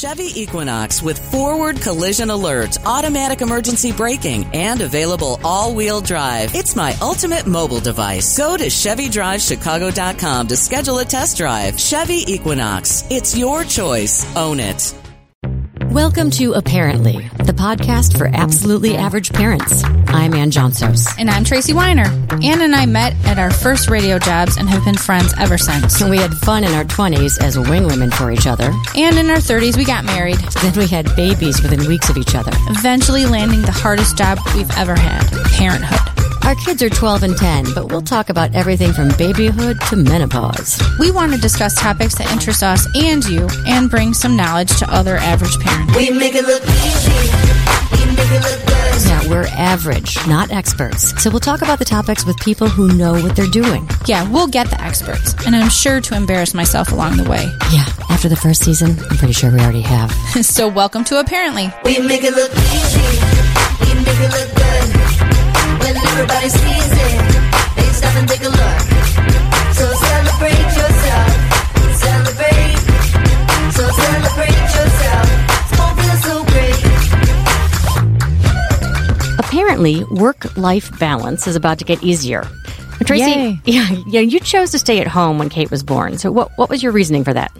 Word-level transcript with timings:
Chevy 0.00 0.30
Equinox 0.40 1.02
with 1.02 1.18
forward 1.32 1.80
collision 1.80 2.30
alert, 2.30 2.78
automatic 2.86 3.40
emergency 3.40 3.90
braking, 3.90 4.44
and 4.54 4.80
available 4.80 5.40
all-wheel 5.42 6.00
drive. 6.00 6.54
It's 6.54 6.76
my 6.76 6.94
ultimate 7.02 7.48
mobile 7.48 7.80
device. 7.80 8.38
Go 8.38 8.56
to 8.56 8.66
ChevyDriveChicago.com 8.66 10.46
to 10.46 10.56
schedule 10.56 11.00
a 11.00 11.04
test 11.04 11.36
drive. 11.36 11.80
Chevy 11.80 12.22
Equinox. 12.32 13.06
It's 13.10 13.36
your 13.36 13.64
choice. 13.64 14.24
Own 14.36 14.60
it. 14.60 14.94
Welcome 15.90 16.30
to 16.32 16.52
Apparently, 16.52 17.28
the 17.38 17.54
podcast 17.54 18.18
for 18.18 18.26
absolutely 18.26 18.94
average 18.96 19.32
parents. 19.32 19.82
I'm 20.08 20.34
Anne 20.34 20.50
Johnsos. 20.50 21.06
And 21.18 21.30
I'm 21.30 21.44
Tracy 21.44 21.72
Weiner. 21.72 22.04
Anne 22.42 22.60
and 22.60 22.74
I 22.74 22.84
met 22.84 23.14
at 23.24 23.38
our 23.38 23.50
first 23.50 23.88
radio 23.88 24.18
jobs 24.18 24.58
and 24.58 24.68
have 24.68 24.84
been 24.84 24.96
friends 24.96 25.32
ever 25.38 25.56
since. 25.56 26.02
We 26.02 26.18
had 26.18 26.34
fun 26.34 26.64
in 26.64 26.72
our 26.72 26.84
20s 26.84 27.42
as 27.42 27.58
wing 27.58 27.86
women 27.86 28.10
for 28.10 28.30
each 28.30 28.46
other. 28.46 28.70
And 28.96 29.16
in 29.16 29.30
our 29.30 29.38
30s, 29.38 29.76
we 29.78 29.84
got 29.84 30.04
married. 30.04 30.38
Then 30.62 30.74
we 30.74 30.86
had 30.86 31.14
babies 31.16 31.62
within 31.62 31.88
weeks 31.88 32.10
of 32.10 32.18
each 32.18 32.34
other. 32.34 32.52
Eventually 32.68 33.24
landing 33.24 33.62
the 33.62 33.72
hardest 33.72 34.18
job 34.18 34.38
we've 34.54 34.70
ever 34.76 34.94
had 34.94 35.26
parenthood. 35.52 36.17
Our 36.48 36.54
kids 36.54 36.82
are 36.82 36.88
12 36.88 37.24
and 37.24 37.36
10, 37.36 37.74
but 37.74 37.92
we'll 37.92 38.00
talk 38.00 38.30
about 38.30 38.54
everything 38.54 38.94
from 38.94 39.10
babyhood 39.18 39.78
to 39.90 39.96
menopause. 39.96 40.82
We 40.98 41.10
want 41.10 41.34
to 41.34 41.38
discuss 41.38 41.74
topics 41.74 42.14
that 42.14 42.32
interest 42.32 42.62
us 42.62 42.88
and 42.96 43.22
you 43.26 43.46
and 43.66 43.90
bring 43.90 44.14
some 44.14 44.34
knowledge 44.34 44.74
to 44.78 44.90
other 44.90 45.18
average 45.18 45.60
parents. 45.60 45.94
We 45.94 46.08
make 46.08 46.34
it 46.34 46.46
look 46.46 46.62
easy. 46.62 47.12
We 47.92 48.16
make 48.16 48.30
it 48.32 48.42
look 48.42 48.66
good. 48.66 49.06
Yeah, 49.06 49.28
we're 49.28 49.46
average, 49.48 50.16
not 50.26 50.50
experts. 50.50 51.22
So 51.22 51.28
we'll 51.28 51.40
talk 51.40 51.60
about 51.60 51.80
the 51.80 51.84
topics 51.84 52.24
with 52.24 52.38
people 52.38 52.66
who 52.66 52.96
know 52.96 53.12
what 53.12 53.36
they're 53.36 53.46
doing. 53.46 53.86
Yeah, 54.06 54.26
we'll 54.30 54.48
get 54.48 54.70
the 54.70 54.80
experts, 54.80 55.34
and 55.44 55.54
I'm 55.54 55.68
sure 55.68 56.00
to 56.00 56.16
embarrass 56.16 56.54
myself 56.54 56.92
along 56.92 57.18
the 57.18 57.28
way. 57.28 57.44
Yeah, 57.70 57.84
after 58.08 58.30
the 58.30 58.36
first 58.36 58.64
season, 58.64 58.98
I'm 59.10 59.18
pretty 59.18 59.34
sure 59.34 59.52
we 59.52 59.60
already 59.60 59.82
have. 59.82 60.10
so, 60.46 60.66
welcome 60.66 61.04
to 61.04 61.20
Apparently. 61.20 61.70
We 61.84 61.98
make 61.98 62.24
it 62.24 62.32
look 62.32 62.52
easy. 62.56 63.04
We 63.84 64.02
make 64.02 64.18
it 64.18 64.32
look 64.32 64.56
good. 64.56 65.37
When 65.88 65.96
everybody 65.96 66.50
sees 66.50 66.92
it, 66.92 67.18
they 67.74 67.88
stop 67.96 68.14
and 68.16 68.28
take 68.28 68.42
a 68.42 68.50
look. 68.50 68.80
So 69.72 69.88
celebrate 69.88 70.68
yourself. 70.76 71.32
Celebrate. 71.96 72.76
So 73.72 73.88
celebrate 73.88 74.68
yourself. 74.76 75.26
It 75.72 75.78
won't 75.78 75.96
feel 75.98 76.16
so. 76.28 76.44
Apparently, 79.38 80.04
work-life 80.10 80.98
balance 80.98 81.46
is 81.46 81.56
about 81.56 81.78
to 81.78 81.86
get 81.86 82.02
easier. 82.02 82.46
Tracy, 83.06 83.30
Yay. 83.30 83.58
yeah, 83.64 83.88
yeah, 84.08 84.20
you 84.20 84.40
chose 84.40 84.70
to 84.72 84.78
stay 84.78 85.00
at 85.00 85.06
home 85.06 85.38
when 85.38 85.48
Kate 85.48 85.70
was 85.70 85.82
born. 85.82 86.18
So, 86.18 86.30
what 86.30 86.50
what 86.58 86.68
was 86.68 86.82
your 86.82 86.92
reasoning 86.92 87.24
for 87.24 87.32
that? 87.32 87.50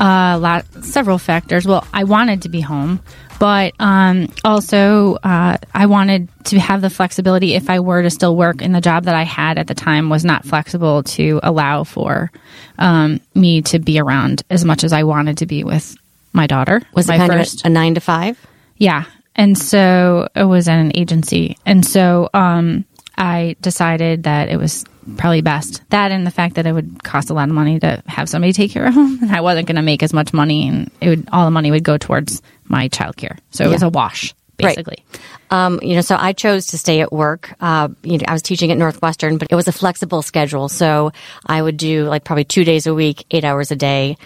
Uh, 0.00 0.38
lot 0.38 0.66
several 0.82 1.18
factors. 1.18 1.66
Well, 1.66 1.86
I 1.92 2.04
wanted 2.04 2.42
to 2.42 2.48
be 2.48 2.60
home, 2.60 3.00
but 3.38 3.74
um, 3.78 4.28
also 4.44 5.16
uh, 5.16 5.56
I 5.72 5.86
wanted 5.86 6.28
to 6.46 6.58
have 6.58 6.80
the 6.80 6.90
flexibility 6.90 7.54
if 7.54 7.70
I 7.70 7.80
were 7.80 8.02
to 8.02 8.10
still 8.10 8.36
work. 8.36 8.62
And 8.62 8.74
the 8.74 8.80
job 8.80 9.04
that 9.04 9.14
I 9.14 9.22
had 9.22 9.58
at 9.58 9.66
the 9.66 9.74
time 9.74 10.08
was 10.10 10.24
not 10.24 10.44
flexible 10.44 11.02
to 11.04 11.40
allow 11.42 11.84
for 11.84 12.30
um, 12.78 13.20
me 13.34 13.62
to 13.62 13.78
be 13.78 13.98
around 13.98 14.42
as 14.50 14.64
much 14.64 14.84
as 14.84 14.92
I 14.92 15.04
wanted 15.04 15.38
to 15.38 15.46
be 15.46 15.64
with 15.64 15.96
my 16.32 16.46
daughter. 16.46 16.82
Was 16.94 17.08
my 17.08 17.14
it 17.14 17.18
kind 17.18 17.32
first? 17.32 17.60
of 17.60 17.66
a 17.66 17.68
nine 17.70 17.94
to 17.94 18.00
five? 18.00 18.38
Yeah. 18.76 19.04
And 19.36 19.56
so 19.58 20.28
it 20.34 20.44
was 20.44 20.68
at 20.68 20.78
an 20.78 20.92
agency. 20.94 21.56
And 21.66 21.84
so 21.84 22.30
um, 22.34 22.84
I 23.16 23.56
decided 23.60 24.24
that 24.24 24.48
it 24.48 24.56
was 24.56 24.84
probably 25.16 25.40
best. 25.42 25.82
That 25.90 26.10
and 26.12 26.26
the 26.26 26.30
fact 26.30 26.54
that 26.56 26.66
it 26.66 26.72
would 26.72 27.02
cost 27.02 27.30
a 27.30 27.34
lot 27.34 27.48
of 27.48 27.54
money 27.54 27.78
to 27.80 28.02
have 28.06 28.28
somebody 28.28 28.52
take 28.52 28.70
care 28.70 28.86
of 28.86 28.94
him. 28.94 29.18
And 29.22 29.30
I 29.34 29.40
wasn't 29.40 29.66
going 29.66 29.76
to 29.76 29.82
make 29.82 30.02
as 30.02 30.12
much 30.12 30.32
money 30.32 30.68
and 30.68 30.90
it 31.00 31.08
would 31.08 31.28
all 31.32 31.44
the 31.44 31.50
money 31.50 31.70
would 31.70 31.84
go 31.84 31.98
towards 31.98 32.42
my 32.64 32.88
childcare. 32.88 33.38
So 33.50 33.64
it 33.64 33.68
was 33.68 33.82
a 33.82 33.88
wash, 33.88 34.34
Right. 34.62 34.68
basically. 34.68 35.04
Um, 35.50 35.78
you 35.82 35.94
know, 35.94 36.00
so 36.00 36.16
I 36.18 36.32
chose 36.32 36.66
to 36.68 36.78
stay 36.78 37.00
at 37.00 37.12
work. 37.12 37.54
Uh, 37.60 37.88
you 38.02 38.18
know, 38.18 38.24
I 38.26 38.32
was 38.32 38.42
teaching 38.42 38.72
at 38.72 38.78
Northwestern, 38.78 39.38
but 39.38 39.48
it 39.50 39.54
was 39.54 39.68
a 39.68 39.72
flexible 39.72 40.22
schedule. 40.22 40.68
So 40.68 41.12
I 41.46 41.60
would 41.60 41.76
do 41.76 42.04
like 42.06 42.24
probably 42.24 42.44
two 42.44 42.64
days 42.64 42.86
a 42.86 42.94
week, 42.94 43.24
eight 43.30 43.44
hours 43.44 43.70
a 43.70 43.76
day. 43.76 44.16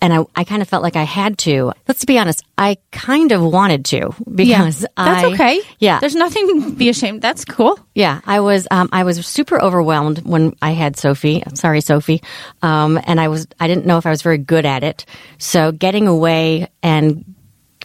And 0.00 0.12
I, 0.12 0.24
I 0.36 0.44
kind 0.44 0.62
of 0.62 0.68
felt 0.68 0.82
like 0.82 0.96
I 0.96 1.02
had 1.02 1.38
to. 1.38 1.72
Let's 1.86 2.04
be 2.04 2.18
honest, 2.18 2.44
I 2.56 2.78
kind 2.92 3.32
of 3.32 3.42
wanted 3.42 3.84
to 3.86 4.14
because 4.34 4.80
That's 4.80 5.24
I, 5.24 5.32
okay. 5.32 5.60
Yeah. 5.78 6.00
There's 6.00 6.14
nothing 6.14 6.62
to 6.62 6.70
be 6.76 6.88
ashamed. 6.88 7.22
That's 7.22 7.44
cool. 7.44 7.78
Yeah, 7.94 8.20
I 8.24 8.40
was 8.40 8.66
um, 8.70 8.88
I 8.92 9.04
was 9.04 9.26
super 9.26 9.60
overwhelmed 9.60 10.18
when 10.24 10.54
I 10.62 10.72
had 10.72 10.96
Sophie. 10.96 11.42
Sorry, 11.54 11.80
Sophie, 11.80 12.22
um, 12.62 13.00
and 13.04 13.20
I 13.20 13.28
was 13.28 13.48
I 13.58 13.66
didn't 13.66 13.86
know 13.86 13.98
if 13.98 14.06
I 14.06 14.10
was 14.10 14.22
very 14.22 14.38
good 14.38 14.64
at 14.64 14.84
it. 14.84 15.04
So 15.38 15.72
getting 15.72 16.06
away 16.06 16.68
and 16.82 17.34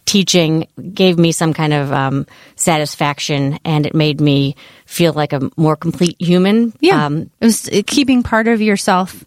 teaching 0.05 0.67
gave 0.93 1.17
me 1.17 1.31
some 1.31 1.53
kind 1.53 1.73
of 1.73 1.91
um, 1.91 2.27
satisfaction, 2.55 3.59
and 3.65 3.85
it 3.85 3.95
made 3.95 4.21
me 4.21 4.55
feel 4.85 5.13
like 5.13 5.33
a 5.33 5.49
more 5.57 5.75
complete 5.75 6.17
human. 6.19 6.73
Yeah. 6.79 7.05
um, 7.05 7.31
it 7.39 7.45
was 7.45 7.67
uh, 7.69 7.81
keeping 7.87 8.21
part 8.21 8.47
of 8.47 8.61
yourself 8.61 9.25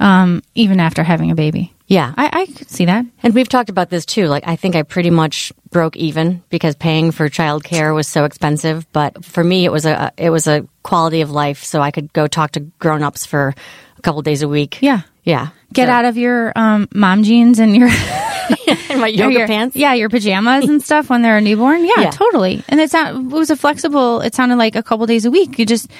um, 0.00 0.42
even 0.54 0.80
after 0.80 1.02
having 1.02 1.30
a 1.30 1.34
baby. 1.34 1.72
Yeah. 1.90 2.14
I, 2.16 2.30
I 2.42 2.46
could 2.46 2.70
see 2.70 2.84
that. 2.86 3.04
And 3.22 3.34
we've 3.34 3.48
talked 3.48 3.68
about 3.68 3.90
this 3.90 4.06
too. 4.06 4.26
Like, 4.28 4.44
I 4.46 4.54
think 4.56 4.76
I 4.76 4.82
pretty 4.84 5.10
much 5.10 5.52
broke 5.70 5.96
even 5.96 6.42
because 6.48 6.74
paying 6.76 7.10
for 7.10 7.28
childcare 7.28 7.92
was 7.94 8.06
so 8.08 8.24
expensive. 8.24 8.86
But 8.92 9.24
for 9.24 9.42
me, 9.44 9.64
it 9.64 9.72
was 9.72 9.84
a 9.86 10.12
it 10.16 10.30
was 10.30 10.46
a 10.46 10.66
quality 10.84 11.20
of 11.20 11.30
life, 11.30 11.64
so 11.64 11.80
I 11.82 11.90
could 11.90 12.12
go 12.12 12.26
talk 12.28 12.52
to 12.52 12.60
grown 12.60 13.02
ups 13.02 13.26
for 13.26 13.54
a 13.98 14.02
couple 14.02 14.22
days 14.22 14.42
a 14.42 14.48
week. 14.48 14.78
Yeah. 14.80 15.02
yeah. 15.24 15.48
Get 15.72 15.88
So- 15.88 15.92
out 15.92 16.04
of 16.06 16.16
your 16.16 16.52
um, 16.56 16.88
mom 16.94 17.22
jeans 17.24 17.58
and 17.58 17.76
your 17.76 17.88
in 18.90 18.98
my 19.00 19.06
yoga 19.08 19.32
your- 19.38 19.46
pants. 19.46 19.76
Yeah, 19.76 19.94
your 19.94 20.08
pajamas 20.08 20.68
and 20.68 20.82
stuff 20.82 21.10
when 21.10 21.22
they're 21.22 21.36
a 21.36 21.40
newborn. 21.40 21.84
Yeah, 21.84 21.92
Yeah. 22.02 22.10
totally. 22.10 22.64
And 22.68 22.80
it's 22.80 22.92
not, 22.92 23.14
it 23.14 23.22
was 23.22 23.50
a 23.50 23.56
flexible, 23.56 24.20
it 24.22 24.34
sounded 24.34 24.56
like 24.56 24.74
a 24.76 24.82
couple 24.82 25.06
days 25.06 25.24
a 25.26 25.30
week. 25.30 25.58
You 25.58 25.66
just 25.66 25.90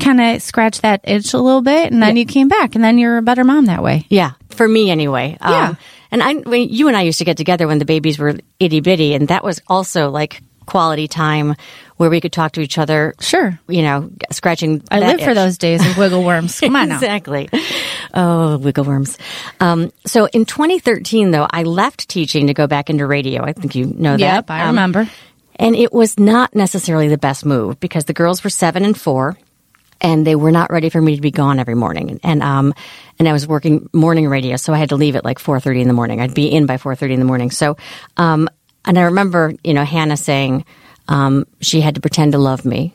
kind 0.00 0.20
of 0.20 0.40
scratch 0.42 0.80
that 0.82 1.00
itch 1.04 1.34
a 1.34 1.38
little 1.38 1.60
bit 1.62 1.92
and 1.92 2.02
then 2.02 2.16
you 2.16 2.24
came 2.24 2.48
back 2.48 2.74
and 2.74 2.82
then 2.84 2.96
you're 2.98 3.18
a 3.18 3.22
better 3.22 3.44
mom 3.44 3.66
that 3.66 3.82
way. 3.82 4.06
Yeah, 4.08 4.32
for 4.58 4.68
me 4.68 4.90
anyway. 4.90 5.38
Um, 5.40 5.52
Yeah. 5.52 5.74
And 6.10 6.22
I, 6.22 6.34
when 6.34 6.68
you 6.68 6.88
and 6.88 6.96
I 6.96 7.02
used 7.02 7.18
to 7.18 7.24
get 7.24 7.36
together 7.38 7.66
when 7.66 7.78
the 7.78 7.84
babies 7.86 8.18
were 8.18 8.36
itty 8.60 8.80
bitty, 8.80 9.14
and 9.14 9.28
that 9.28 9.42
was 9.44 9.60
also 9.68 10.10
like 10.10 10.42
quality 10.66 11.08
time 11.08 11.54
where 11.96 12.10
we 12.10 12.20
could 12.20 12.32
talk 12.32 12.52
to 12.52 12.60
each 12.60 12.76
other. 12.78 13.14
Sure. 13.20 13.58
You 13.68 13.82
know, 13.82 14.10
scratching. 14.30 14.82
I 14.90 15.00
live 15.00 15.20
for 15.20 15.34
those 15.34 15.56
days 15.58 15.84
of 15.86 15.96
wiggle 15.98 16.22
worms. 16.24 16.60
Come 16.60 16.76
on 16.76 16.88
now. 16.90 16.96
exactly. 16.96 17.48
Oh, 18.14 18.58
wiggle 18.58 18.84
worms. 18.84 19.18
Um, 19.60 19.92
so 20.06 20.26
in 20.32 20.44
2013, 20.44 21.30
though, 21.30 21.46
I 21.50 21.62
left 21.64 22.08
teaching 22.08 22.46
to 22.48 22.54
go 22.54 22.66
back 22.66 22.88
into 22.90 23.06
radio. 23.06 23.44
I 23.44 23.52
think 23.52 23.74
you 23.74 23.86
know 23.86 24.12
that. 24.12 24.20
Yep, 24.20 24.50
I 24.50 24.60
Um, 24.62 24.68
remember. 24.68 25.08
And 25.56 25.74
it 25.74 25.92
was 25.92 26.18
not 26.18 26.54
necessarily 26.54 27.08
the 27.08 27.18
best 27.18 27.44
move 27.44 27.80
because 27.80 28.04
the 28.04 28.12
girls 28.14 28.44
were 28.44 28.50
seven 28.50 28.84
and 28.84 28.96
four 28.98 29.36
and 30.00 30.26
they 30.26 30.34
were 30.36 30.52
not 30.52 30.70
ready 30.70 30.88
for 30.90 31.00
me 31.00 31.16
to 31.16 31.20
be 31.22 31.30
gone 31.30 31.58
every 31.58 31.74
morning. 31.74 32.20
And, 32.22 32.42
um, 32.42 32.72
and 33.18 33.28
I 33.28 33.32
was 33.32 33.46
working 33.46 33.88
morning 33.92 34.28
radio, 34.28 34.56
so 34.56 34.72
I 34.72 34.78
had 34.78 34.90
to 34.90 34.96
leave 34.96 35.16
at 35.16 35.24
like 35.24 35.38
4.30 35.38 35.82
in 35.82 35.88
the 35.88 35.94
morning. 35.94 36.20
I'd 36.20 36.34
be 36.34 36.46
in 36.46 36.66
by 36.66 36.76
4.30 36.76 37.14
in 37.14 37.18
the 37.18 37.24
morning. 37.26 37.50
So, 37.50 37.76
um, 38.16 38.48
and 38.84 38.98
I 38.98 39.02
remember, 39.02 39.52
you 39.64 39.74
know, 39.74 39.84
Hannah 39.84 40.16
saying, 40.16 40.64
um, 41.08 41.46
she 41.60 41.80
had 41.80 41.94
to 41.96 42.00
pretend 42.00 42.32
to 42.32 42.38
love 42.38 42.64
me 42.64 42.94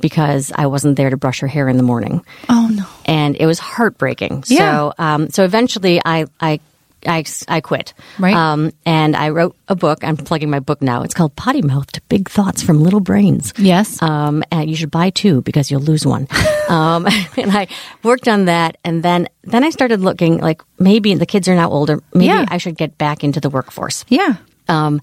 because 0.00 0.52
I 0.54 0.66
wasn't 0.66 0.96
there 0.96 1.08
to 1.10 1.16
brush 1.16 1.40
her 1.40 1.46
hair 1.46 1.68
in 1.68 1.76
the 1.76 1.82
morning 1.84 2.24
Oh, 2.48 2.68
no. 2.70 2.84
and 3.06 3.36
it 3.36 3.46
was 3.46 3.58
heartbreaking. 3.58 4.44
Yeah. 4.48 4.58
So, 4.58 4.92
um, 4.98 5.30
so 5.30 5.44
eventually, 5.44 6.00
I, 6.04 6.26
I, 6.40 6.60
I, 7.06 7.24
I 7.48 7.60
quit. 7.60 7.94
Right. 8.18 8.34
Um, 8.34 8.72
and 8.86 9.14
I 9.16 9.30
wrote 9.30 9.56
a 9.68 9.74
book. 9.76 10.04
I'm 10.04 10.16
plugging 10.16 10.50
my 10.50 10.60
book 10.60 10.80
now. 10.82 11.02
It's 11.02 11.14
called 11.14 11.34
Potty 11.36 11.62
Mouthed 11.62 12.00
Big 12.08 12.28
Thoughts 12.28 12.62
from 12.62 12.82
Little 12.82 13.00
Brains. 13.00 13.52
Yes. 13.58 14.00
Um, 14.02 14.42
and 14.50 14.68
you 14.68 14.76
should 14.76 14.90
buy 14.90 15.10
two 15.10 15.42
because 15.42 15.70
you'll 15.70 15.80
lose 15.82 16.06
one. 16.06 16.26
um, 16.68 17.06
and 17.36 17.50
I 17.52 17.68
worked 18.02 18.28
on 18.28 18.46
that, 18.46 18.76
and 18.84 19.02
then 19.02 19.28
then 19.42 19.64
I 19.64 19.70
started 19.70 20.00
looking 20.00 20.38
like 20.38 20.62
maybe 20.78 21.14
the 21.14 21.26
kids 21.26 21.48
are 21.48 21.54
now 21.54 21.70
older. 21.70 22.02
Maybe 22.14 22.26
Yeah. 22.26 22.46
I 22.48 22.58
should 22.58 22.76
get 22.76 22.96
back 22.98 23.22
into 23.24 23.40
the 23.40 23.50
workforce. 23.50 24.04
yeah. 24.08 24.36
Um, 24.68 25.00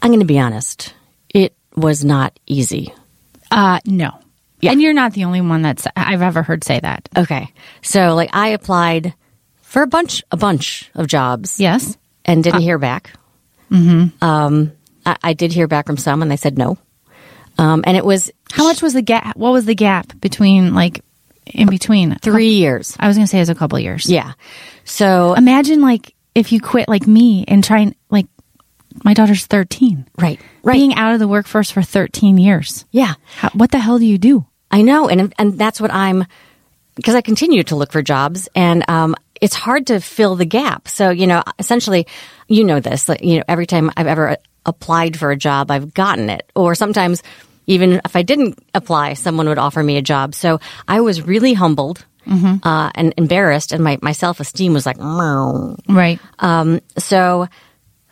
I'm 0.00 0.10
going 0.10 0.20
to 0.20 0.26
be 0.26 0.38
honest. 0.38 0.94
It 1.34 1.54
was 1.76 2.04
not 2.04 2.38
easy. 2.46 2.94
Uh, 3.50 3.80
no. 3.84 4.10
Yeah. 4.60 4.72
And 4.72 4.80
you're 4.82 4.92
not 4.92 5.12
the 5.12 5.24
only 5.24 5.40
one 5.40 5.62
that's 5.62 5.86
I've 5.96 6.22
ever 6.22 6.42
heard 6.42 6.62
say 6.64 6.78
that. 6.80 7.08
Okay. 7.16 7.52
So 7.82 8.14
like 8.14 8.30
I 8.32 8.48
applied 8.48 9.14
for 9.68 9.82
a 9.82 9.86
bunch 9.86 10.22
a 10.32 10.36
bunch 10.36 10.90
of 10.94 11.06
jobs. 11.06 11.60
Yes. 11.60 11.96
And 12.24 12.42
didn't 12.44 12.62
hear 12.62 12.78
back. 12.78 13.12
Mm-hmm. 13.70 14.24
Um 14.24 14.72
I, 15.06 15.16
I 15.22 15.32
did 15.34 15.52
hear 15.52 15.68
back 15.68 15.86
from 15.86 15.96
some 15.96 16.22
and 16.22 16.30
they 16.30 16.36
said 16.36 16.58
no. 16.58 16.78
Um 17.58 17.82
and 17.86 17.96
it 17.96 18.04
was 18.04 18.30
How 18.50 18.64
much 18.64 18.82
was 18.82 18.94
the 18.94 19.02
gap? 19.02 19.36
What 19.36 19.52
was 19.52 19.64
the 19.66 19.74
gap 19.74 20.18
between 20.20 20.74
like 20.74 21.02
in 21.46 21.68
between? 21.68 22.14
three 22.16 22.54
years. 22.54 22.96
I 22.98 23.08
was 23.08 23.16
going 23.16 23.26
to 23.26 23.30
say 23.30 23.38
it 23.38 23.42
was 23.42 23.48
a 23.48 23.54
couple 23.54 23.78
years. 23.78 24.08
Yeah. 24.08 24.32
So 24.84 25.34
Imagine 25.34 25.80
like 25.80 26.14
if 26.34 26.52
you 26.52 26.60
quit 26.60 26.88
like 26.88 27.06
me 27.06 27.44
and 27.48 27.64
trying 27.64 27.94
like 28.10 28.26
my 29.04 29.14
daughter's 29.14 29.46
13. 29.46 30.06
right. 30.18 30.40
Right. 30.62 30.74
Being 30.74 30.94
out 30.94 31.14
of 31.14 31.20
the 31.20 31.28
workforce 31.28 31.70
for 31.70 31.82
13 31.82 32.36
years. 32.36 32.84
yeah. 32.90 33.14
How, 33.36 33.48
what 33.50 33.70
the 33.70 33.78
hell 33.78 33.98
do 33.98 34.04
you 34.06 34.18
do? 34.18 34.44
I 34.70 34.82
know, 34.82 35.08
and 35.08 35.32
and 35.38 35.58
that's 35.58 35.80
what 35.80 35.90
I'm 35.92 36.26
because 36.94 37.14
I 37.14 37.22
continue 37.22 37.62
to 37.64 37.76
look 37.76 37.90
for 37.92 38.02
jobs, 38.02 38.48
and 38.54 38.84
um, 38.90 39.14
it's 39.40 39.54
hard 39.54 39.86
to 39.88 40.00
fill 40.00 40.36
the 40.36 40.44
gap. 40.44 40.88
So, 40.88 41.10
you 41.10 41.26
know, 41.26 41.42
essentially, 41.58 42.06
you 42.48 42.64
know 42.64 42.80
this, 42.80 43.08
like, 43.08 43.22
you 43.22 43.38
know, 43.38 43.44
every 43.48 43.66
time 43.66 43.90
I've 43.96 44.06
ever 44.06 44.36
applied 44.66 45.18
for 45.18 45.30
a 45.30 45.36
job, 45.36 45.70
I've 45.70 45.94
gotten 45.94 46.30
it. 46.30 46.50
Or 46.54 46.74
sometimes 46.74 47.22
even 47.66 48.00
if 48.04 48.16
I 48.16 48.22
didn't 48.22 48.58
apply, 48.74 49.14
someone 49.14 49.48
would 49.48 49.58
offer 49.58 49.82
me 49.82 49.96
a 49.98 50.02
job. 50.02 50.34
So 50.34 50.58
I 50.88 51.00
was 51.00 51.22
really 51.22 51.54
humbled. 51.54 52.04
Uh, 52.62 52.90
and 52.94 53.14
embarrassed, 53.16 53.72
and 53.72 53.82
my, 53.82 53.98
my 54.02 54.12
self 54.12 54.38
esteem 54.38 54.74
was 54.74 54.84
like, 54.84 54.98
"Meow." 54.98 55.76
Right. 55.88 56.20
Um, 56.38 56.80
so 56.98 57.48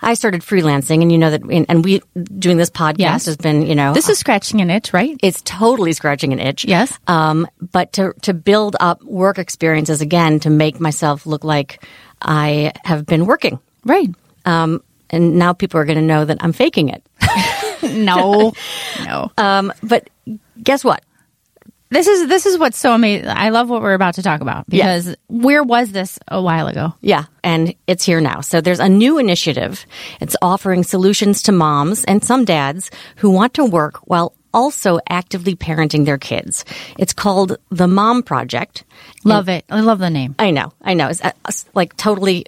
I 0.06 0.14
started 0.14 0.40
freelancing, 0.42 1.02
and 1.02 1.10
you 1.12 1.18
know 1.18 1.30
that, 1.30 1.42
and 1.68 1.84
we 1.84 2.00
doing 2.38 2.56
this 2.56 2.70
podcast 2.70 2.98
Yes. 2.98 3.26
has 3.26 3.36
been, 3.36 3.66
you 3.66 3.74
know, 3.74 3.92
This 3.92 4.08
is 4.08 4.18
scratching 4.18 4.60
an 4.60 4.70
itch, 4.70 4.92
right? 4.92 5.18
it's 5.22 5.42
totally 5.42 5.92
scratching 5.92 6.32
an 6.32 6.38
itch. 6.38 6.64
Yes. 6.64 6.96
Um, 7.08 7.46
but 7.72 7.92
to 7.94 8.12
to 8.22 8.32
build 8.32 8.76
up 8.80 9.02
work 9.02 9.38
experiences 9.38 10.00
again 10.00 10.40
to 10.40 10.50
make 10.50 10.78
myself 10.80 11.26
look 11.26 11.42
like 11.44 11.84
I 12.22 12.72
have 12.84 13.04
been 13.04 13.26
working. 13.26 13.58
Right. 13.84 14.08
Um, 14.44 14.80
and 15.10 15.38
now 15.38 15.52
people 15.52 15.78
are 15.80 15.84
going 15.84 15.98
to 15.98 16.04
know 16.04 16.24
that 16.24 16.38
I'm 16.40 16.52
faking 16.52 16.88
it. 16.88 17.02
No. 17.82 18.52
no. 19.04 19.30
Um, 19.38 19.72
but 19.82 20.08
guess 20.62 20.82
what? 20.82 21.04
This 21.88 22.08
is 22.08 22.28
this 22.28 22.46
is 22.46 22.58
what's 22.58 22.78
so 22.78 22.94
amazing. 22.94 23.28
I 23.28 23.50
love 23.50 23.70
what 23.70 23.80
we're 23.80 23.94
about 23.94 24.14
to 24.14 24.22
talk 24.22 24.40
about 24.40 24.68
because 24.68 25.14
where 25.28 25.62
was 25.62 25.92
this 25.92 26.18
a 26.26 26.42
while 26.42 26.66
ago? 26.66 26.94
Yeah, 27.00 27.24
and 27.44 27.74
it's 27.86 28.04
here 28.04 28.20
now. 28.20 28.40
So 28.40 28.60
there's 28.60 28.80
a 28.80 28.88
new 28.88 29.18
initiative. 29.18 29.86
It's 30.20 30.36
offering 30.42 30.82
solutions 30.82 31.42
to 31.44 31.52
moms 31.52 32.04
and 32.04 32.24
some 32.24 32.44
dads 32.44 32.90
who 33.16 33.30
want 33.30 33.54
to 33.54 33.64
work 33.64 33.98
while 33.98 34.34
also 34.52 34.98
actively 35.08 35.54
parenting 35.54 36.06
their 36.06 36.18
kids. 36.18 36.64
It's 36.98 37.12
called 37.12 37.56
the 37.70 37.86
Mom 37.86 38.22
Project. 38.22 38.84
Love 39.22 39.48
it. 39.48 39.64
I 39.70 39.80
love 39.80 39.98
the 39.98 40.10
name. 40.10 40.34
I 40.38 40.50
know, 40.50 40.72
I 40.82 40.94
know. 40.94 41.08
It's 41.08 41.22
uh, 41.24 41.32
it's 41.48 41.66
like 41.74 41.96
totally 41.96 42.46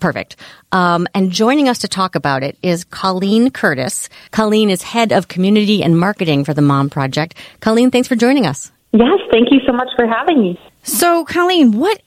perfect. 0.00 0.36
Um, 0.72 1.06
and 1.14 1.30
joining 1.30 1.68
us 1.68 1.78
to 1.80 1.88
talk 1.88 2.14
about 2.14 2.42
it 2.42 2.56
is 2.62 2.84
Colleen 2.84 3.50
Curtis. 3.50 4.08
Colleen 4.30 4.70
is 4.70 4.82
head 4.82 5.12
of 5.12 5.28
community 5.28 5.82
and 5.82 5.98
marketing 5.98 6.44
for 6.44 6.54
the 6.54 6.62
Mom 6.62 6.90
Project. 6.90 7.34
Colleen, 7.60 7.90
thanks 7.90 8.08
for 8.08 8.16
joining 8.16 8.46
us. 8.46 8.72
Yes, 8.92 9.20
thank 9.30 9.52
you 9.52 9.60
so 9.66 9.72
much 9.72 9.88
for 9.96 10.06
having 10.06 10.40
me. 10.40 10.60
So, 10.82 11.24
Colleen, 11.24 11.72
what 11.72 12.02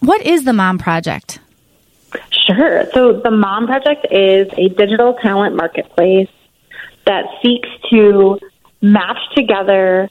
what 0.00 0.20
is 0.22 0.44
the 0.44 0.52
Mom 0.52 0.78
Project? 0.78 1.38
Sure. 2.30 2.84
So, 2.92 3.20
the 3.20 3.30
Mom 3.30 3.66
Project 3.66 4.06
is 4.10 4.48
a 4.58 4.68
digital 4.68 5.14
talent 5.14 5.56
marketplace 5.56 6.28
that 7.06 7.24
seeks 7.42 7.68
to 7.90 8.38
match 8.82 9.18
together 9.34 10.08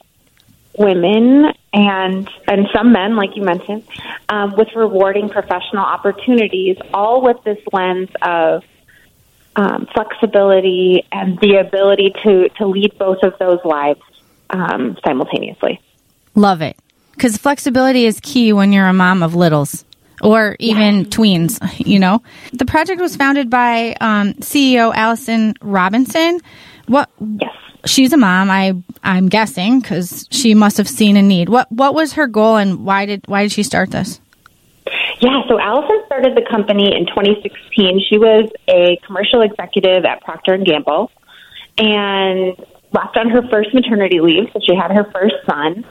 women 0.77 1.51
and 1.73 2.29
and 2.47 2.67
some 2.73 2.91
men, 2.91 3.15
like 3.15 3.35
you 3.35 3.43
mentioned, 3.43 3.83
um, 4.29 4.55
with 4.57 4.69
rewarding 4.75 5.29
professional 5.29 5.83
opportunities, 5.83 6.77
all 6.93 7.21
with 7.21 7.43
this 7.43 7.59
lens 7.71 8.09
of 8.21 8.63
um, 9.55 9.87
flexibility 9.93 11.05
and 11.11 11.39
the 11.39 11.55
ability 11.55 12.13
to 12.23 12.49
to 12.57 12.67
lead 12.67 12.97
both 12.97 13.23
of 13.23 13.37
those 13.39 13.59
lives 13.63 14.01
um, 14.49 14.97
simultaneously. 15.05 15.81
Love 16.35 16.61
it. 16.61 16.77
Because 17.11 17.37
flexibility 17.37 18.05
is 18.05 18.19
key 18.19 18.51
when 18.51 18.73
you're 18.73 18.87
a 18.87 18.93
mom 18.93 19.23
of 19.23 19.35
littles 19.35 19.85
or 20.21 20.55
even 20.59 21.05
tweens, 21.05 21.59
you 21.85 21.99
know? 21.99 22.21
The 22.53 22.65
project 22.65 23.01
was 23.01 23.15
founded 23.15 23.49
by 23.49 23.95
um, 24.01 24.33
CEO 24.35 24.93
Allison 24.93 25.53
Robinson. 25.61 26.41
What? 26.87 27.09
Yes. 27.19 27.55
She's 27.85 28.13
a 28.13 28.17
mom, 28.17 28.49
I 28.49 28.73
I'm 29.03 29.29
guessing, 29.29 29.79
because 29.79 30.27
she 30.31 30.55
must 30.55 30.77
have 30.77 30.89
seen 30.89 31.17
a 31.17 31.21
need. 31.21 31.49
What 31.49 31.71
What 31.71 31.93
was 31.93 32.13
her 32.13 32.27
goal, 32.27 32.57
and 32.57 32.85
why 32.85 33.05
did 33.05 33.23
why 33.27 33.43
did 33.43 33.51
she 33.51 33.63
start 33.63 33.91
this? 33.91 34.19
Yeah, 35.19 35.41
so 35.47 35.59
Allison 35.59 36.03
started 36.05 36.35
the 36.35 36.45
company 36.49 36.95
in 36.95 37.05
2016. 37.05 38.01
She 38.09 38.17
was 38.17 38.49
a 38.67 38.99
commercial 39.05 39.41
executive 39.41 40.03
at 40.05 40.21
Procter 40.21 40.53
and 40.53 40.65
Gamble, 40.65 41.11
and 41.77 42.55
left 42.91 43.17
on 43.17 43.29
her 43.29 43.47
first 43.49 43.73
maternity 43.73 44.19
leave. 44.19 44.49
So 44.53 44.59
she 44.67 44.75
had 44.75 44.91
her 44.91 45.09
first 45.11 45.35
son, 45.45 45.85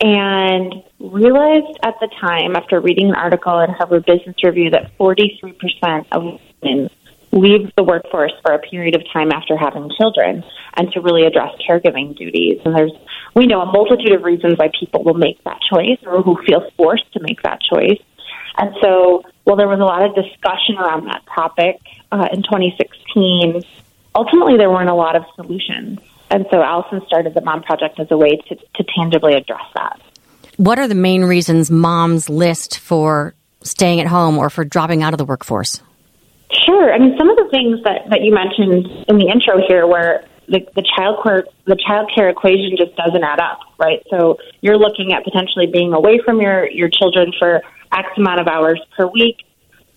and 0.00 0.82
realized 0.98 1.78
at 1.82 1.94
the 2.00 2.08
time, 2.20 2.56
after 2.56 2.80
reading 2.80 3.08
an 3.08 3.14
article 3.14 3.58
in 3.60 3.70
Harvard 3.70 4.06
Business 4.06 4.36
Review, 4.42 4.70
that 4.70 4.96
43% 4.98 6.06
of 6.12 6.40
women 6.62 6.90
leave 7.34 7.70
the 7.76 7.82
workforce 7.82 8.32
for 8.42 8.54
a 8.54 8.58
period 8.58 8.94
of 8.94 9.02
time 9.12 9.32
after 9.32 9.56
having 9.56 9.90
children, 9.98 10.44
and 10.76 10.90
to 10.92 11.00
really 11.00 11.26
address 11.26 11.50
caregiving 11.68 12.16
duties. 12.16 12.60
And 12.64 12.74
there's 12.74 12.92
we 13.34 13.46
know 13.46 13.60
a 13.60 13.66
multitude 13.66 14.12
of 14.12 14.22
reasons 14.22 14.54
why 14.56 14.70
people 14.78 15.02
will 15.02 15.14
make 15.14 15.42
that 15.44 15.58
choice, 15.68 15.98
or 16.06 16.22
who 16.22 16.40
feel 16.46 16.70
forced 16.76 17.12
to 17.12 17.20
make 17.20 17.42
that 17.42 17.60
choice. 17.60 18.00
And 18.56 18.70
so, 18.80 19.24
while 19.42 19.56
there 19.56 19.68
was 19.68 19.80
a 19.80 19.84
lot 19.84 20.04
of 20.04 20.14
discussion 20.14 20.76
around 20.78 21.06
that 21.06 21.22
topic 21.34 21.80
uh, 22.12 22.28
in 22.32 22.42
2016, 22.42 23.62
ultimately 24.14 24.56
there 24.56 24.70
weren't 24.70 24.90
a 24.90 24.94
lot 24.94 25.16
of 25.16 25.24
solutions. 25.34 25.98
And 26.30 26.46
so, 26.50 26.62
Allison 26.62 27.02
started 27.06 27.34
the 27.34 27.40
Mom 27.40 27.62
Project 27.62 27.98
as 27.98 28.06
a 28.10 28.16
way 28.16 28.36
to, 28.48 28.54
to 28.54 28.84
tangibly 28.96 29.34
address 29.34 29.64
that. 29.74 30.00
What 30.56 30.78
are 30.78 30.86
the 30.86 30.94
main 30.94 31.24
reasons 31.24 31.68
moms 31.68 32.28
list 32.28 32.78
for 32.78 33.34
staying 33.64 34.00
at 34.00 34.06
home 34.06 34.38
or 34.38 34.50
for 34.50 34.64
dropping 34.64 35.02
out 35.02 35.12
of 35.12 35.18
the 35.18 35.24
workforce? 35.24 35.82
Sure. 36.62 36.92
I 36.92 36.98
mean, 36.98 37.16
some 37.18 37.28
of 37.28 37.36
the 37.36 37.48
things 37.50 37.82
that, 37.84 38.10
that 38.10 38.22
you 38.22 38.32
mentioned 38.32 38.86
in 39.08 39.18
the 39.18 39.26
intro 39.26 39.58
here, 39.66 39.86
where 39.86 40.24
the, 40.48 40.60
the 40.74 40.84
child 40.96 41.22
care 41.22 41.44
the 41.66 41.76
child 41.76 42.10
care 42.14 42.28
equation 42.28 42.76
just 42.76 42.94
doesn't 42.96 43.24
add 43.24 43.40
up, 43.40 43.60
right? 43.78 44.02
So 44.10 44.36
you're 44.60 44.78
looking 44.78 45.12
at 45.12 45.24
potentially 45.24 45.66
being 45.66 45.92
away 45.92 46.20
from 46.24 46.40
your 46.40 46.68
your 46.70 46.88
children 46.88 47.32
for 47.38 47.62
X 47.92 48.08
amount 48.16 48.40
of 48.40 48.46
hours 48.46 48.80
per 48.96 49.06
week, 49.06 49.38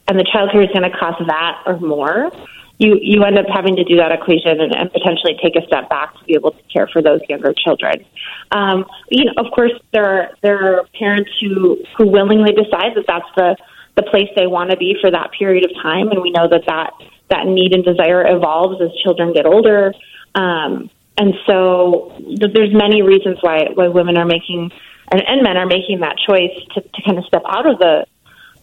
and 0.07 0.17
the 0.17 0.25
child 0.31 0.51
care 0.51 0.63
is 0.63 0.69
going 0.69 0.89
to 0.89 0.97
cost 0.97 1.21
that 1.27 1.63
or 1.65 1.79
more. 1.79 2.31
You 2.77 2.97
you 3.01 3.23
end 3.23 3.37
up 3.37 3.45
having 3.53 3.75
to 3.75 3.83
do 3.83 3.97
that 3.97 4.11
equation 4.11 4.61
and, 4.61 4.73
and 4.73 4.91
potentially 4.91 5.37
take 5.43 5.55
a 5.55 5.65
step 5.67 5.89
back 5.89 6.13
to 6.17 6.23
be 6.25 6.35
able 6.35 6.51
to 6.51 6.63
care 6.71 6.87
for 6.87 7.01
those 7.01 7.19
younger 7.27 7.53
children. 7.53 8.05
Um, 8.51 8.85
you 9.09 9.25
know, 9.25 9.33
of 9.37 9.51
course, 9.51 9.73
there 9.91 10.05
are 10.05 10.29
there 10.41 10.79
are 10.79 10.85
parents 10.97 11.31
who 11.41 11.77
who 11.97 12.07
willingly 12.07 12.53
decide 12.53 12.95
that 12.95 13.05
that's 13.07 13.29
the 13.35 13.57
the 13.97 14.03
place 14.03 14.29
they 14.37 14.47
want 14.47 14.69
to 14.71 14.77
be 14.77 14.95
for 15.01 15.11
that 15.11 15.31
period 15.37 15.65
of 15.65 15.71
time, 15.81 16.09
and 16.09 16.21
we 16.21 16.31
know 16.31 16.47
that 16.47 16.63
that 16.67 16.93
that 17.29 17.45
need 17.45 17.73
and 17.73 17.83
desire 17.83 18.25
evolves 18.25 18.81
as 18.81 18.89
children 19.03 19.33
get 19.33 19.45
older. 19.45 19.93
Um, 20.35 20.89
and 21.17 21.33
so 21.45 22.13
th- 22.19 22.53
there's 22.53 22.73
many 22.73 23.01
reasons 23.01 23.39
why 23.41 23.67
why 23.73 23.87
women 23.89 24.17
are 24.17 24.25
making 24.25 24.71
and, 25.11 25.21
and 25.27 25.41
men 25.43 25.57
are 25.57 25.65
making 25.65 26.01
that 26.01 26.15
choice 26.17 26.53
to, 26.75 26.81
to 26.81 27.01
kind 27.05 27.17
of 27.17 27.25
step 27.25 27.43
out 27.49 27.65
of 27.69 27.79
the 27.79 28.05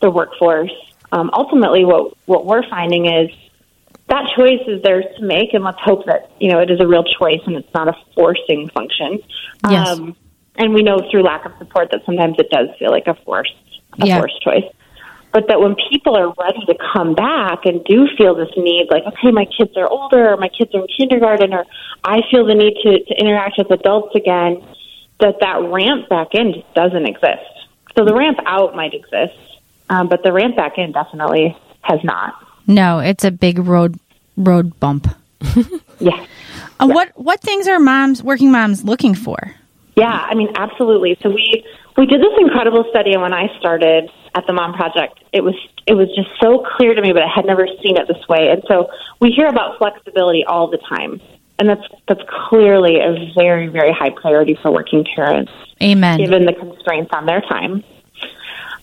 the 0.01 0.11
workforce. 0.11 0.73
Um, 1.13 1.31
ultimately, 1.35 1.85
what 1.85 2.17
what 2.27 2.47
we're 2.47 2.69
finding 2.71 3.07
is 3.07 3.31
that 4.09 4.31
choice 4.37 4.61
is 4.69 4.83
theirs 4.83 5.05
to 5.19 5.25
make, 5.25 5.53
and 5.53 5.65
let's 5.65 5.81
hope 5.81 6.07
that 6.07 6.31
you 6.39 6.51
know 6.53 6.61
it 6.61 6.71
is 6.71 6.81
a 6.81 6.87
real 6.87 7.05
choice 7.05 7.41
and 7.47 7.57
it's 7.57 7.75
not 7.75 7.89
a 7.89 7.95
forcing 8.15 8.71
function. 8.71 9.19
Yes. 9.69 9.89
Um, 9.89 10.17
and 10.57 10.73
we 10.73 10.83
know 10.83 10.99
through 11.11 11.25
lack 11.25 11.45
of 11.45 11.53
support 11.59 11.89
that 11.91 12.03
sometimes 12.07 12.37
it 12.39 12.49
does 12.51 12.69
feel 12.79 12.91
like 12.91 13.09
a 13.09 13.15
forced 13.25 13.53
a 14.01 14.07
Yeah. 14.07 14.19
forced 14.19 14.41
choice. 14.43 14.65
But 15.35 15.49
that 15.49 15.61
when 15.61 15.75
people 15.91 16.17
are 16.17 16.33
ready 16.39 16.65
to 16.67 16.75
come 16.95 17.15
back 17.15 17.67
and 17.67 17.85
do 17.85 18.07
feel 18.17 18.35
this 18.37 18.49
need, 18.57 18.87
like 18.91 19.03
okay, 19.03 19.33
my 19.33 19.45
kids 19.47 19.77
are 19.77 19.89
older, 19.89 20.33
or 20.33 20.37
my 20.37 20.49
kids 20.49 20.73
are 20.75 20.81
in 20.81 20.87
kindergarten, 20.97 21.53
or 21.53 21.67
I 22.05 22.21
feel 22.31 22.47
the 22.47 22.55
need 22.55 22.75
to, 22.85 23.05
to 23.05 23.21
interact 23.21 23.59
with 23.59 23.71
adults 23.73 24.15
again, 24.15 24.65
that 25.19 25.41
that 25.41 25.57
ramp 25.71 26.09
back 26.09 26.29
in 26.35 26.55
just 26.55 26.75
doesn't 26.75 27.05
exist. 27.05 27.43
So 27.99 28.05
the 28.05 28.15
ramp 28.15 28.39
out 28.47 28.75
might 28.77 28.95
exist, 28.95 29.37
um, 29.91 30.09
but 30.09 30.23
the 30.23 30.33
ramp 30.33 30.55
back 30.57 30.79
in 30.79 30.93
definitely 30.93 31.57
has 31.83 31.99
not. 32.05 32.35
No, 32.69 33.01
it's 33.01 33.25
a 33.25 33.33
big 33.33 33.59
road 33.59 33.99
road 34.37 34.79
bump. 34.81 35.09
Yeah. 36.01 36.27
Uh, 36.81 36.89
What 36.89 37.13
what 37.15 37.41
things 37.41 37.69
are 37.69 37.79
moms 37.79 38.23
working 38.23 38.51
moms 38.51 38.85
looking 38.85 39.15
for? 39.15 39.55
Yeah, 39.97 40.11
I 40.11 40.35
mean, 40.35 40.49
absolutely. 40.57 41.17
So 41.23 41.31
we 41.31 41.65
we 41.97 42.07
did 42.07 42.21
this 42.21 42.33
incredible 42.41 42.85
study, 42.91 43.13
and 43.13 43.23
when 43.23 43.33
I 43.33 43.47
started 43.59 44.11
at 44.35 44.47
the 44.47 44.53
Mom 44.53 44.75
Project, 44.75 45.23
it 45.33 45.43
was 45.43 45.55
it 45.87 45.95
was 45.95 46.09
just 46.15 46.29
so 46.41 46.65
clear 46.77 46.95
to 46.95 47.03
me, 47.03 47.13
but 47.13 47.23
I 47.23 47.29
had 47.29 47.45
never 47.45 47.67
seen 47.83 47.97
it 47.97 48.09
this 48.09 48.27
way. 48.29 48.49
And 48.49 48.63
so 48.67 48.91
we 49.21 49.31
hear 49.31 49.47
about 49.47 49.79
flexibility 49.79 50.45
all 50.45 50.69
the 50.69 50.79
time, 50.79 51.21
and 51.59 51.69
that's 51.69 51.87
that's 52.09 52.23
clearly 52.49 53.01
a 53.01 53.33
very 53.35 53.69
very 53.69 53.93
high 53.93 54.11
priority 54.11 54.59
for 54.61 54.73
working 54.73 55.05
parents, 55.15 55.53
Amen. 55.83 56.19
given 56.19 56.47
the 56.47 56.53
constraints 56.53 57.11
on 57.13 57.27
their 57.27 57.41
time. 57.43 57.85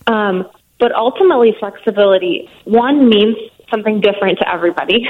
Um, 0.06 0.48
but 0.78 0.92
ultimately, 0.94 1.54
flexibility 1.60 2.48
one 2.64 3.08
means 3.08 3.36
something 3.70 4.00
different 4.00 4.38
to 4.38 4.52
everybody, 4.52 5.06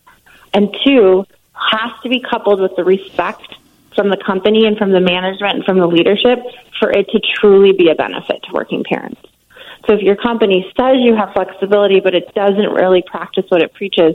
and 0.54 0.74
two 0.84 1.24
has 1.54 1.90
to 2.02 2.08
be 2.08 2.20
coupled 2.20 2.60
with 2.60 2.74
the 2.76 2.84
respect 2.84 3.54
from 3.94 4.08
the 4.08 4.16
company 4.16 4.66
and 4.66 4.78
from 4.78 4.90
the 4.90 5.00
management 5.00 5.56
and 5.56 5.64
from 5.64 5.78
the 5.78 5.86
leadership 5.86 6.38
for 6.80 6.90
it 6.90 7.08
to 7.10 7.20
truly 7.38 7.72
be 7.72 7.90
a 7.90 7.94
benefit 7.94 8.42
to 8.44 8.52
working 8.52 8.82
parents. 8.88 9.20
So 9.86 9.94
if 9.94 10.00
your 10.00 10.16
company 10.16 10.70
says 10.76 10.96
you 11.00 11.16
have 11.16 11.32
flexibility, 11.32 12.00
but 12.00 12.14
it 12.14 12.32
doesn't 12.34 12.72
really 12.72 13.02
practice 13.04 13.44
what 13.48 13.62
it 13.62 13.72
preaches, 13.74 14.14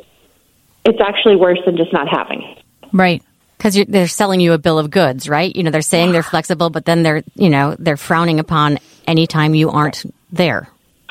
it's 0.85 0.99
actually 1.01 1.35
worse 1.35 1.59
than 1.65 1.75
just 1.75 1.91
not 1.91 2.07
having 2.07 2.41
it. 2.41 2.63
Right. 2.93 3.21
Because 3.57 3.83
they're 3.87 4.07
selling 4.07 4.39
you 4.39 4.53
a 4.53 4.57
bill 4.57 4.79
of 4.79 4.91
goods, 4.91 5.27
right? 5.27 5.53
You 5.55 5.63
know, 5.63 5.71
they're 5.71 5.81
saying 5.81 6.11
they're 6.11 6.23
flexible, 6.23 6.69
but 6.69 6.85
then 6.85 7.03
they're, 7.03 7.23
you 7.35 7.49
know, 7.49 7.75
they're 7.79 7.97
frowning 7.97 8.39
upon 8.39 8.77
any 9.07 9.27
time 9.27 9.55
you 9.55 9.69
aren't 9.71 10.05
there. 10.31 10.69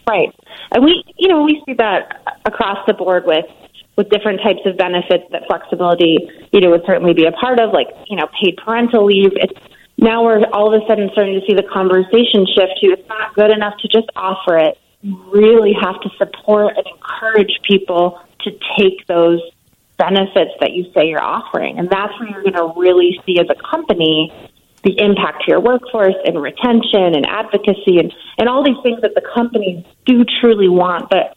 Right. 0.09 0.33
And 0.71 0.85
we, 0.85 1.05
you 1.19 1.29
know, 1.29 1.43
we 1.43 1.61
see 1.67 1.75
that 1.75 2.23
across 2.45 2.79
the 2.87 2.95
board 2.95 3.25
with 3.27 3.47
with 3.97 4.11
different 4.11 4.41
types 4.43 4.61
of 4.67 4.77
benefits 4.77 5.25
that 5.33 5.47
flexibility, 5.47 6.19
you 6.53 6.61
know, 6.61 6.71
would 6.71 6.85
certainly 6.87 7.15
be 7.15 7.25
a 7.25 7.33
part 7.33 7.59
of, 7.59 7.73
like, 7.73 7.89
you 8.09 8.17
know, 8.17 8.29
paid 8.41 8.57
parental 8.63 9.07
leave. 9.07 9.33
It's 9.35 9.59
now 9.99 10.25
we're 10.25 10.45
all 10.53 10.75
of 10.75 10.83
a 10.83 10.87
sudden 10.87 11.09
starting 11.13 11.41
to 11.41 11.47
see 11.47 11.55
the 11.55 11.63
conversation 11.63 12.47
shift 12.47 12.81
to 12.83 12.93
it's 12.93 13.09
not 13.09 13.35
good 13.35 13.51
enough 13.51 13.75
to 13.79 13.89
just 13.89 14.09
offer 14.15 14.59
it. 14.59 14.79
You 15.01 15.17
really 15.33 15.73
have 15.73 16.01
to 16.03 16.11
support 16.19 16.77
and 16.77 16.87
encourage 16.87 17.61
people 17.67 18.21
to 18.41 18.51
take 18.79 19.07
those 19.07 19.41
benefits 19.97 20.53
that 20.61 20.73
you 20.73 20.91
say 20.93 21.09
you're 21.09 21.23
offering. 21.23 21.79
And 21.79 21.89
that's 21.89 22.13
where 22.21 22.29
you're 22.29 22.43
going 22.43 22.55
to 22.55 22.73
really 22.77 23.19
see 23.25 23.39
as 23.39 23.47
a 23.49 23.57
company 23.71 24.33
the 24.85 24.95
impact 25.01 25.45
to 25.45 25.51
your 25.51 25.61
workforce 25.61 26.15
and 26.25 26.41
retention 26.41 27.17
and 27.17 27.27
advocacy 27.27 27.99
and, 27.99 28.13
and 28.39 28.49
all 28.49 28.63
these 28.63 28.81
things 28.83 29.01
that 29.01 29.15
the 29.15 29.23
companies 29.35 29.85
do 30.05 30.25
truly 30.41 30.69
want. 30.69 31.11
But, 31.11 31.37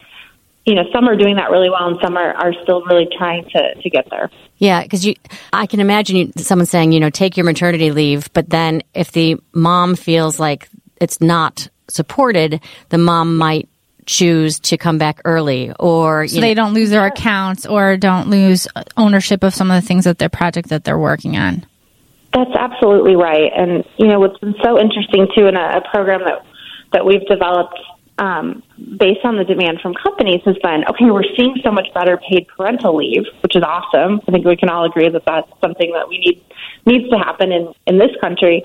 you 0.69 0.75
know, 0.75 0.83
some 0.93 1.09
are 1.09 1.15
doing 1.15 1.38
that 1.38 1.49
really 1.49 1.69
well 1.69 1.88
and 1.88 1.97
some 1.99 2.15
are, 2.15 2.31
are 2.35 2.53
still 2.61 2.85
really 2.85 3.07
trying 3.17 3.43
to, 3.45 3.73
to 3.81 3.89
get 3.89 4.07
there. 4.11 4.29
Yeah, 4.57 4.83
because 4.83 5.03
you, 5.03 5.15
I 5.51 5.65
can 5.65 5.79
imagine 5.79 6.15
you, 6.15 6.31
someone 6.38 6.67
saying, 6.67 6.91
you 6.91 6.99
know, 6.99 7.09
take 7.09 7.38
your 7.38 7.45
maternity 7.45 7.91
leave, 7.91 8.31
but 8.33 8.51
then 8.51 8.83
if 8.93 9.11
the 9.11 9.38
mom 9.51 9.95
feels 9.95 10.39
like 10.39 10.69
it's 11.01 11.19
not 11.21 11.67
supported, 11.88 12.61
the 12.89 12.99
mom 12.99 13.35
might 13.35 13.67
choose 14.05 14.59
to 14.59 14.77
come 14.77 14.99
back 14.99 15.21
early 15.25 15.71
or 15.79 16.27
so 16.27 16.41
they 16.41 16.55
don't 16.55 16.73
lose 16.73 16.89
their 16.89 17.05
accounts 17.05 17.67
or 17.67 17.95
don't 17.95 18.27
lose 18.27 18.67
ownership 18.97 19.43
of 19.43 19.53
some 19.53 19.69
of 19.69 19.81
the 19.81 19.88
things 19.88 20.05
that 20.05 20.17
their 20.17 20.29
project 20.29 20.69
that 20.69 20.83
they're 20.83 20.97
working 20.97 21.38
on. 21.38 21.63
That's 22.33 22.49
absolutely 22.57 23.15
right. 23.15 23.51
And 23.55 23.83
you 23.97 24.07
know 24.07 24.19
what's 24.19 24.39
been 24.39 24.55
so 24.63 24.79
interesting 24.79 25.27
too 25.35 25.45
in 25.45 25.55
a, 25.55 25.77
a 25.77 25.81
program 25.91 26.21
that 26.25 26.43
that 26.91 27.05
we've 27.05 27.25
developed 27.27 27.79
um, 28.19 28.61
based 28.77 29.23
on 29.23 29.38
the 29.38 29.45
demand 29.45 29.79
from 29.81 29.93
companies 29.95 30.41
has 30.45 30.57
been 30.61 30.83
okay. 30.89 31.09
We're 31.09 31.23
seeing 31.38 31.55
so 31.63 31.71
much 31.71 31.88
better 31.93 32.17
paid 32.17 32.47
parental 32.47 32.95
leave, 32.95 33.23
which 33.41 33.55
is 33.55 33.63
awesome. 33.63 34.19
I 34.27 34.31
think 34.31 34.45
we 34.45 34.57
can 34.57 34.69
all 34.69 34.85
agree 34.85 35.09
that 35.09 35.23
that's 35.25 35.49
something 35.61 35.91
that 35.93 36.07
we 36.09 36.19
need 36.19 36.43
needs 36.85 37.09
to 37.09 37.17
happen 37.17 37.51
in 37.51 37.73
in 37.88 37.97
this 37.97 38.11
country. 38.21 38.63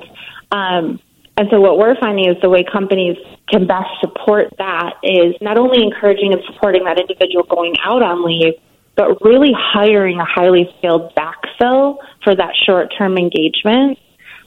Um, 0.51 1.01
and 1.37 1.49
so 1.51 1.61
what 1.61 1.79
we're 1.79 1.99
finding 1.99 2.29
is 2.29 2.37
the 2.43 2.51
way 2.51 2.65
companies 2.65 3.17
can 3.49 3.67
best 3.67 3.91
support 4.01 4.55
that 4.59 4.95
is 5.03 5.35
not 5.41 5.59
only 5.59 5.83
encouraging 5.83 6.33
and 6.33 6.43
supporting 6.47 6.85
that 6.85 7.01
individual 7.01 7.45
going 7.45 7.75
out 7.83 8.03
on 8.03 8.25
leave, 8.25 8.55
but 8.97 9.21
really 9.25 9.51
hiring 9.53 10.21
a 10.21 10.25
highly 10.25 10.69
skilled 10.79 11.13
backfill 11.15 11.99
for 12.23 12.35
that 12.35 12.55
short 12.67 12.93
term 12.97 13.17
engagement 13.17 13.99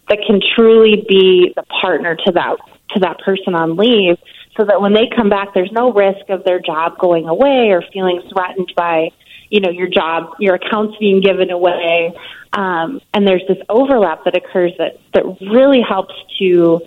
that 0.10 0.20
can 0.26 0.40
truly 0.56 1.06
be 1.08 1.54
the 1.56 1.64
partner 1.64 2.16
to 2.26 2.32
that 2.34 2.58
to 2.92 3.00
that 3.02 3.20
person 3.20 3.54
on 3.54 3.76
leave 3.76 4.18
so 4.58 4.66
that 4.66 4.82
when 4.82 4.94
they 4.94 5.10
come 5.16 5.30
back 5.30 5.54
there's 5.54 5.72
no 5.72 5.94
risk 5.94 6.30
of 6.30 6.44
their 6.44 6.60
job 6.60 6.98
going 7.00 7.28
away 7.28 7.70
or 7.70 7.84
feeling 7.94 8.22
threatened 8.34 8.74
by 8.76 9.10
you 9.50 9.62
know 9.62 9.70
your 9.70 9.88
job 9.88 10.34
your 10.40 10.56
accounts 10.56 10.98
being 11.00 11.22
given 11.22 11.52
away. 11.52 12.14
Um, 12.54 13.02
and 13.14 13.28
there's 13.28 13.44
this 13.48 13.58
overlap 13.70 14.24
that 14.26 14.36
occurs 14.36 14.74
that 14.78 15.00
that 15.14 15.24
really 15.42 15.82
helps 15.88 16.14
to 16.40 16.82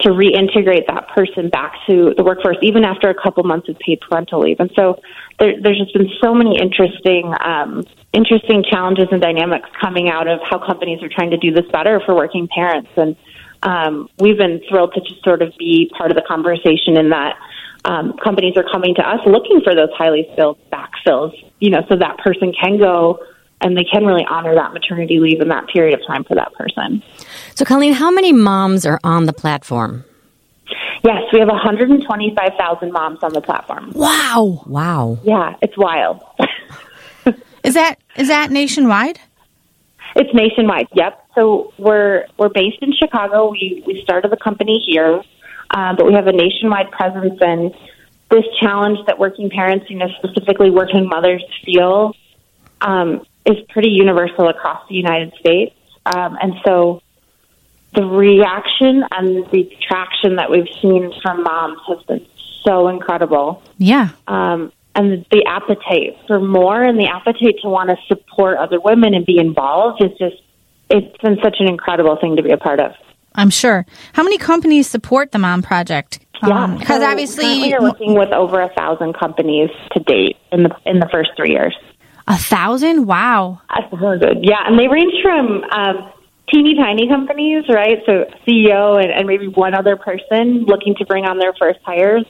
to 0.00 0.10
reintegrate 0.10 0.86
that 0.88 1.08
person 1.14 1.48
back 1.48 1.72
to 1.88 2.12
the 2.16 2.22
workforce 2.22 2.58
even 2.60 2.84
after 2.84 3.08
a 3.08 3.14
couple 3.14 3.42
months 3.44 3.68
of 3.68 3.78
paid 3.78 3.98
parental 4.00 4.40
leave. 4.40 4.60
And 4.60 4.70
so 4.76 5.00
there, 5.38 5.54
there's 5.60 5.78
just 5.78 5.94
been 5.94 6.10
so 6.22 6.34
many 6.34 6.58
interesting 6.58 7.32
um, 7.42 7.82
interesting 8.12 8.62
challenges 8.68 9.08
and 9.10 9.22
dynamics 9.22 9.68
coming 9.80 10.08
out 10.08 10.28
of 10.28 10.40
how 10.44 10.58
companies 10.58 11.02
are 11.02 11.08
trying 11.08 11.30
to 11.30 11.38
do 11.38 11.50
this 11.50 11.64
better 11.72 12.00
for 12.04 12.14
working 12.14 12.48
parents. 12.48 12.90
And 12.96 13.16
um, 13.66 14.08
we've 14.18 14.38
been 14.38 14.60
thrilled 14.68 14.94
to 14.94 15.00
just 15.00 15.22
sort 15.24 15.42
of 15.42 15.52
be 15.58 15.90
part 15.98 16.10
of 16.10 16.16
the 16.16 16.22
conversation 16.22 16.96
in 16.96 17.10
that 17.10 17.34
um, 17.84 18.14
companies 18.22 18.56
are 18.56 18.64
coming 18.70 18.94
to 18.94 19.02
us 19.02 19.20
looking 19.26 19.60
for 19.62 19.74
those 19.74 19.90
highly 19.96 20.26
skilled 20.32 20.58
backfills, 20.70 21.32
you 21.58 21.70
know, 21.70 21.82
so 21.88 21.96
that 21.96 22.16
person 22.18 22.52
can 22.52 22.78
go 22.78 23.18
and 23.60 23.76
they 23.76 23.84
can 23.84 24.04
really 24.04 24.24
honor 24.28 24.54
that 24.54 24.72
maternity 24.72 25.18
leave 25.18 25.40
in 25.40 25.48
that 25.48 25.66
period 25.68 25.98
of 25.98 26.06
time 26.06 26.22
for 26.24 26.34
that 26.36 26.52
person. 26.54 27.02
So, 27.54 27.64
Colleen, 27.64 27.92
how 27.92 28.10
many 28.10 28.32
moms 28.32 28.86
are 28.86 29.00
on 29.02 29.26
the 29.26 29.32
platform? 29.32 30.04
Yes, 31.04 31.22
we 31.32 31.40
have 31.40 31.48
125,000 31.48 32.92
moms 32.92 33.22
on 33.22 33.32
the 33.32 33.40
platform. 33.40 33.92
Wow. 33.94 34.62
Wow. 34.66 35.18
Yeah, 35.24 35.54
it's 35.62 35.76
wild. 35.76 36.22
Is 37.64 37.74
that 37.74 37.98
is 38.14 38.28
that 38.28 38.52
nationwide? 38.52 39.18
It's 40.16 40.32
nationwide. 40.32 40.88
Yep. 40.94 41.26
So 41.34 41.72
we're 41.78 42.24
we're 42.38 42.48
based 42.48 42.78
in 42.80 42.92
Chicago. 42.94 43.50
We 43.50 43.84
we 43.86 44.00
started 44.02 44.32
the 44.32 44.38
company 44.38 44.82
here, 44.86 45.22
uh, 45.70 45.94
but 45.94 46.06
we 46.06 46.14
have 46.14 46.26
a 46.26 46.32
nationwide 46.32 46.90
presence. 46.90 47.38
And 47.40 47.74
this 48.30 48.44
challenge 48.58 48.98
that 49.06 49.18
working 49.18 49.50
parents, 49.50 49.86
you 49.90 49.98
know, 49.98 50.08
specifically 50.22 50.70
working 50.70 51.06
mothers, 51.06 51.44
feel 51.64 52.14
um, 52.80 53.26
is 53.44 53.56
pretty 53.68 53.90
universal 53.90 54.48
across 54.48 54.88
the 54.88 54.94
United 54.94 55.34
States. 55.38 55.74
Um, 56.06 56.38
and 56.40 56.54
so 56.64 57.02
the 57.94 58.04
reaction 58.04 59.04
and 59.10 59.50
the 59.50 59.70
traction 59.86 60.36
that 60.36 60.50
we've 60.50 60.68
seen 60.80 61.12
from 61.22 61.42
moms 61.42 61.78
has 61.88 62.02
been 62.04 62.26
so 62.64 62.88
incredible. 62.88 63.62
Yeah. 63.78 64.10
Um, 64.26 64.72
and 64.96 65.26
the 65.30 65.44
appetite 65.46 66.16
for 66.26 66.40
more 66.40 66.82
and 66.82 66.98
the 66.98 67.06
appetite 67.06 67.56
to 67.62 67.68
want 67.68 67.90
to 67.90 67.96
support 68.08 68.56
other 68.56 68.80
women 68.80 69.14
and 69.14 69.24
be 69.26 69.38
involved 69.38 70.02
is 70.02 70.10
just, 70.18 70.42
it's 70.88 71.16
been 71.22 71.36
such 71.42 71.56
an 71.60 71.68
incredible 71.68 72.16
thing 72.20 72.36
to 72.36 72.42
be 72.42 72.50
a 72.50 72.56
part 72.56 72.80
of. 72.80 72.92
I'm 73.34 73.50
sure. 73.50 73.84
How 74.14 74.22
many 74.22 74.38
companies 74.38 74.88
support 74.88 75.32
the 75.32 75.38
Mom 75.38 75.62
Project? 75.62 76.20
Yeah, 76.46 76.74
because 76.78 77.00
so 77.00 77.06
obviously 77.06 77.44
currently 77.44 77.68
you're 77.68 77.82
working 77.82 78.14
with 78.18 78.32
over 78.32 78.60
a 78.60 78.72
thousand 78.74 79.14
companies 79.18 79.70
to 79.92 80.00
date 80.00 80.36
in 80.52 80.62
the 80.62 80.70
in 80.84 80.98
the 80.98 81.08
first 81.12 81.30
three 81.36 81.50
years. 81.50 81.76
a 82.28 82.36
thousand. 82.36 83.06
Wow. 83.06 83.60
That's 83.68 83.92
really 83.92 84.18
good. 84.18 84.38
Yeah, 84.42 84.60
and 84.66 84.78
they 84.78 84.88
range 84.88 85.14
from 85.22 85.64
um, 85.64 86.12
teeny 86.52 86.74
tiny 86.76 87.08
companies, 87.08 87.64
right? 87.68 87.98
So 88.06 88.24
CEO 88.46 89.02
and, 89.02 89.10
and 89.10 89.26
maybe 89.26 89.48
one 89.48 89.74
other 89.74 89.96
person 89.96 90.64
looking 90.66 90.94
to 90.96 91.06
bring 91.06 91.24
on 91.24 91.38
their 91.38 91.52
first 91.58 91.80
hires, 91.84 92.24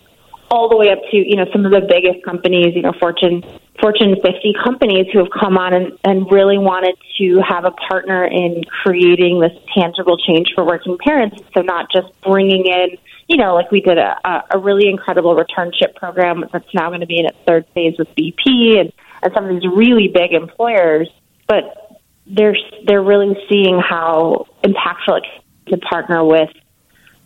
all 0.50 0.68
the 0.68 0.76
way 0.76 0.90
up 0.90 0.98
to 1.10 1.16
you 1.16 1.36
know 1.36 1.46
some 1.52 1.64
of 1.64 1.72
the 1.72 1.82
biggest 1.88 2.24
companies, 2.24 2.74
you 2.74 2.82
know 2.82 2.92
Fortune 2.98 3.42
Fortune 3.80 4.16
50 4.22 4.54
companies 4.64 5.06
who 5.12 5.18
have 5.18 5.28
come 5.30 5.58
on 5.58 5.74
and, 5.74 5.98
and 6.04 6.30
really 6.30 6.58
wanted 6.58 6.96
to 7.18 7.40
have 7.46 7.64
a 7.64 7.70
partner 7.70 8.24
in 8.24 8.64
creating 8.64 9.40
this 9.40 9.52
tangible 9.76 10.16
change 10.16 10.52
for 10.54 10.64
working 10.64 10.96
parents. 10.98 11.36
So 11.54 11.60
not 11.60 11.90
just 11.92 12.08
bringing 12.22 12.64
in, 12.66 12.96
you 13.28 13.36
know, 13.36 13.54
like 13.54 13.70
we 13.70 13.80
did 13.80 13.98
a, 13.98 14.44
a, 14.50 14.58
really 14.58 14.88
incredible 14.88 15.36
returnship 15.36 15.94
program 15.94 16.44
that's 16.52 16.72
now 16.72 16.88
going 16.88 17.00
to 17.00 17.06
be 17.06 17.18
in 17.18 17.26
its 17.26 17.36
third 17.46 17.66
phase 17.74 17.96
with 17.98 18.08
BP 18.14 18.80
and, 18.80 18.92
and 19.22 19.32
some 19.34 19.44
of 19.44 19.50
these 19.50 19.68
really 19.70 20.08
big 20.08 20.32
employers, 20.32 21.10
but 21.46 22.00
they're 22.26 22.56
they're 22.86 23.02
really 23.02 23.36
seeing 23.48 23.78
how 23.78 24.46
impactful 24.64 25.18
it 25.18 25.24
is 25.26 25.72
to 25.72 25.78
partner 25.78 26.24
with. 26.24 26.50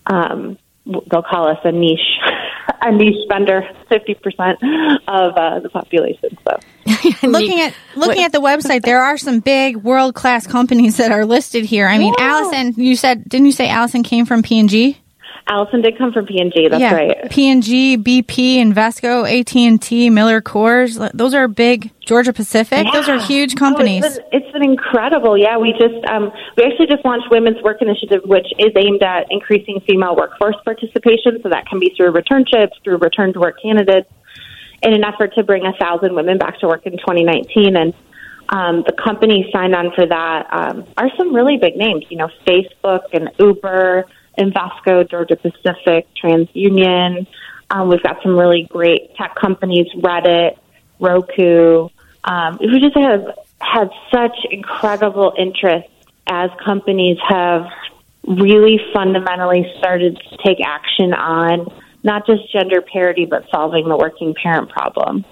Um, 0.07 0.59
they'll 0.87 1.23
call 1.23 1.49
us 1.49 1.59
a 1.65 1.73
niche, 1.73 1.99
a 2.83 2.93
niche 2.93 3.27
vendor, 3.29 3.63
fifty 3.89 4.15
percent 4.15 4.59
of 5.09 5.35
uh, 5.37 5.61
the 5.61 5.69
population. 5.71 6.37
So 6.45 6.59
looking 7.29 7.61
at 7.61 7.75
looking 7.97 8.25
at 8.25 8.33
the 8.33 8.41
website, 8.41 8.83
there 8.83 9.01
are 9.01 9.17
some 9.19 9.41
big 9.41 9.77
world 9.77 10.15
class 10.15 10.47
companies 10.47 10.97
that 10.97 11.13
are 11.13 11.25
listed 11.25 11.65
here. 11.65 11.87
I 11.87 11.99
mean, 11.99 12.15
Yeah. 12.19 12.25
Allison, 12.27 12.75
you 12.77 12.97
said 12.97 13.29
didn't 13.29 13.47
you 13.47 13.53
say 13.53 13.69
Allison 13.69 14.03
came 14.03 14.27
from 14.27 14.43
P 14.43 14.59
and 14.59 14.69
G? 14.69 14.99
Allison 15.51 15.83
did 15.83 15.99
come 15.99 16.13
from 16.13 16.27
P 16.27 16.41
and 16.41 16.53
G. 16.55 16.69
That's 16.69 16.81
yeah, 16.81 16.95
right. 16.95 17.29
P 17.31 17.51
and 17.51 17.61
G, 17.61 17.99
BP, 17.99 18.57
Invesco, 18.59 19.27
AT 19.29 19.55
and 19.57 19.83
T, 19.83 20.09
Miller 20.09 20.41
Coors. 20.41 21.11
Those 21.13 21.35
are 21.35 21.49
big. 21.49 21.91
Georgia 22.01 22.33
Pacific. 22.33 22.87
Those 22.93 23.09
are 23.09 23.17
Yeah. 23.17 23.27
huge 23.27 23.55
Oh, 23.55 23.59
companies. 23.59 24.05
it's, 24.05 24.17
been, 24.19 24.27
it's 24.33 24.53
been 24.53 24.65
incredible. 24.65 25.37
Yeah, 25.37 25.59
we 25.59 25.73
just 25.73 26.05
um, 26.09 26.31
we 26.57 26.63
actually 26.65 26.87
just 26.87 27.05
launched 27.05 27.27
Women's 27.33 27.61
Work 27.63 27.83
Initiative, 27.83 28.23
which 28.25 28.47
is 28.59 28.71
aimed 28.77 29.03
at 29.03 29.27
increasing 29.31 29.81
female 29.89 30.15
workforce 30.15 30.57
participation. 30.65 31.41
So 31.43 31.49
that 31.49 31.67
can 31.67 31.81
be 31.81 31.93
through 31.97 32.13
returnships, 32.13 32.71
through 32.85 32.99
return 32.99 33.33
to 33.33 33.41
work 33.41 33.57
candidates, 33.61 34.09
in 34.83 34.93
an 34.95 35.03
effort 35.05 35.35
to 35.35 35.43
bring 35.43 35.67
a 35.67 35.73
thousand 35.81 36.15
women 36.15 36.39
back 36.39 36.61
to 36.61 36.69
work 36.69 36.87
in 36.87 36.93
2019. 36.93 37.77
And 37.77 37.93
um, 38.51 38.83
the 38.87 38.93
companies 38.93 39.47
signed 39.53 39.75
on 39.75 39.91
for 39.97 40.07
that 40.07 40.47
um, 40.53 40.85
are 40.97 41.11
some 41.19 41.35
really 41.35 41.57
big 41.57 41.77
names. 41.77 42.05
You 42.09 42.19
know, 42.19 42.29
Facebook 42.47 43.03
and 43.13 43.31
Uber, 43.39 44.05
Invesco, 44.41 45.09
Georgia 45.09 45.37
Pacific, 45.37 46.09
TransUnion. 46.23 47.27
Um, 47.71 47.89
we've 47.89 48.03
got 48.03 48.23
some 48.23 48.37
really 48.37 48.67
great 48.69 49.15
tech 49.17 49.35
companies, 49.37 49.87
Reddit, 49.97 50.59
Roku. 50.99 51.89
Um, 52.25 52.59
we 52.61 52.81
just 52.81 52.97
have 52.97 53.37
had 53.61 53.91
such 54.13 54.37
incredible 54.51 55.33
interest 55.39 55.89
as 56.27 56.51
companies 56.65 57.19
have 57.29 57.67
really 58.27 58.81
fundamentally 58.93 59.71
started 59.79 60.17
to 60.31 60.37
take 60.45 60.59
action 60.65 61.13
on 61.15 61.67
not 62.03 62.27
just 62.27 62.51
gender 62.53 62.81
parity, 62.81 63.27
but 63.27 63.45
solving 63.51 63.89
the 63.89 63.97
working 63.97 64.35
parent 64.35 64.71
problem. 64.71 65.25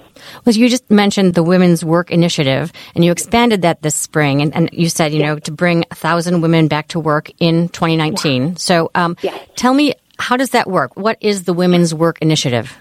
Well, 0.44 0.54
you 0.54 0.68
just 0.68 0.90
mentioned 0.90 1.34
the 1.34 1.42
Women's 1.42 1.84
Work 1.84 2.10
Initiative, 2.10 2.72
and 2.94 3.04
you 3.04 3.12
expanded 3.12 3.62
that 3.62 3.82
this 3.82 3.94
spring, 3.94 4.42
and, 4.42 4.54
and 4.54 4.70
you 4.72 4.88
said, 4.88 5.12
you 5.12 5.22
know, 5.22 5.38
to 5.40 5.52
bring 5.52 5.84
a 5.90 5.94
thousand 5.94 6.40
women 6.40 6.68
back 6.68 6.88
to 6.88 7.00
work 7.00 7.30
in 7.38 7.68
2019. 7.68 8.56
So, 8.56 8.90
um, 8.94 9.16
Yes. 9.22 9.38
tell 9.56 9.74
me, 9.74 9.94
how 10.18 10.36
does 10.36 10.50
that 10.50 10.68
work? 10.68 10.96
What 10.96 11.16
is 11.20 11.44
the 11.44 11.52
Women's 11.52 11.94
Work 11.94 12.18
Initiative? 12.20 12.76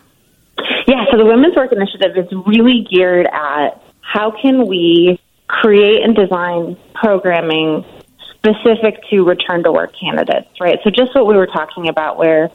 Yeah, 0.87 1.05
so 1.11 1.17
the 1.17 1.25
Women's 1.25 1.55
Work 1.55 1.71
Initiative 1.71 2.17
is 2.17 2.31
really 2.45 2.87
geared 2.89 3.27
at 3.27 3.81
how 4.01 4.31
can 4.41 4.67
we 4.67 5.19
create 5.47 6.03
and 6.03 6.15
design 6.15 6.77
programming 6.95 7.85
specific 8.31 9.01
to 9.09 9.23
return 9.23 9.63
to 9.63 9.71
work 9.71 9.93
candidates, 9.99 10.49
right? 10.59 10.79
So 10.83 10.89
just 10.89 11.13
what 11.15 11.27
we 11.27 11.35
were 11.35 11.47
talking 11.47 11.89
about 11.89 12.17
where 12.17 12.49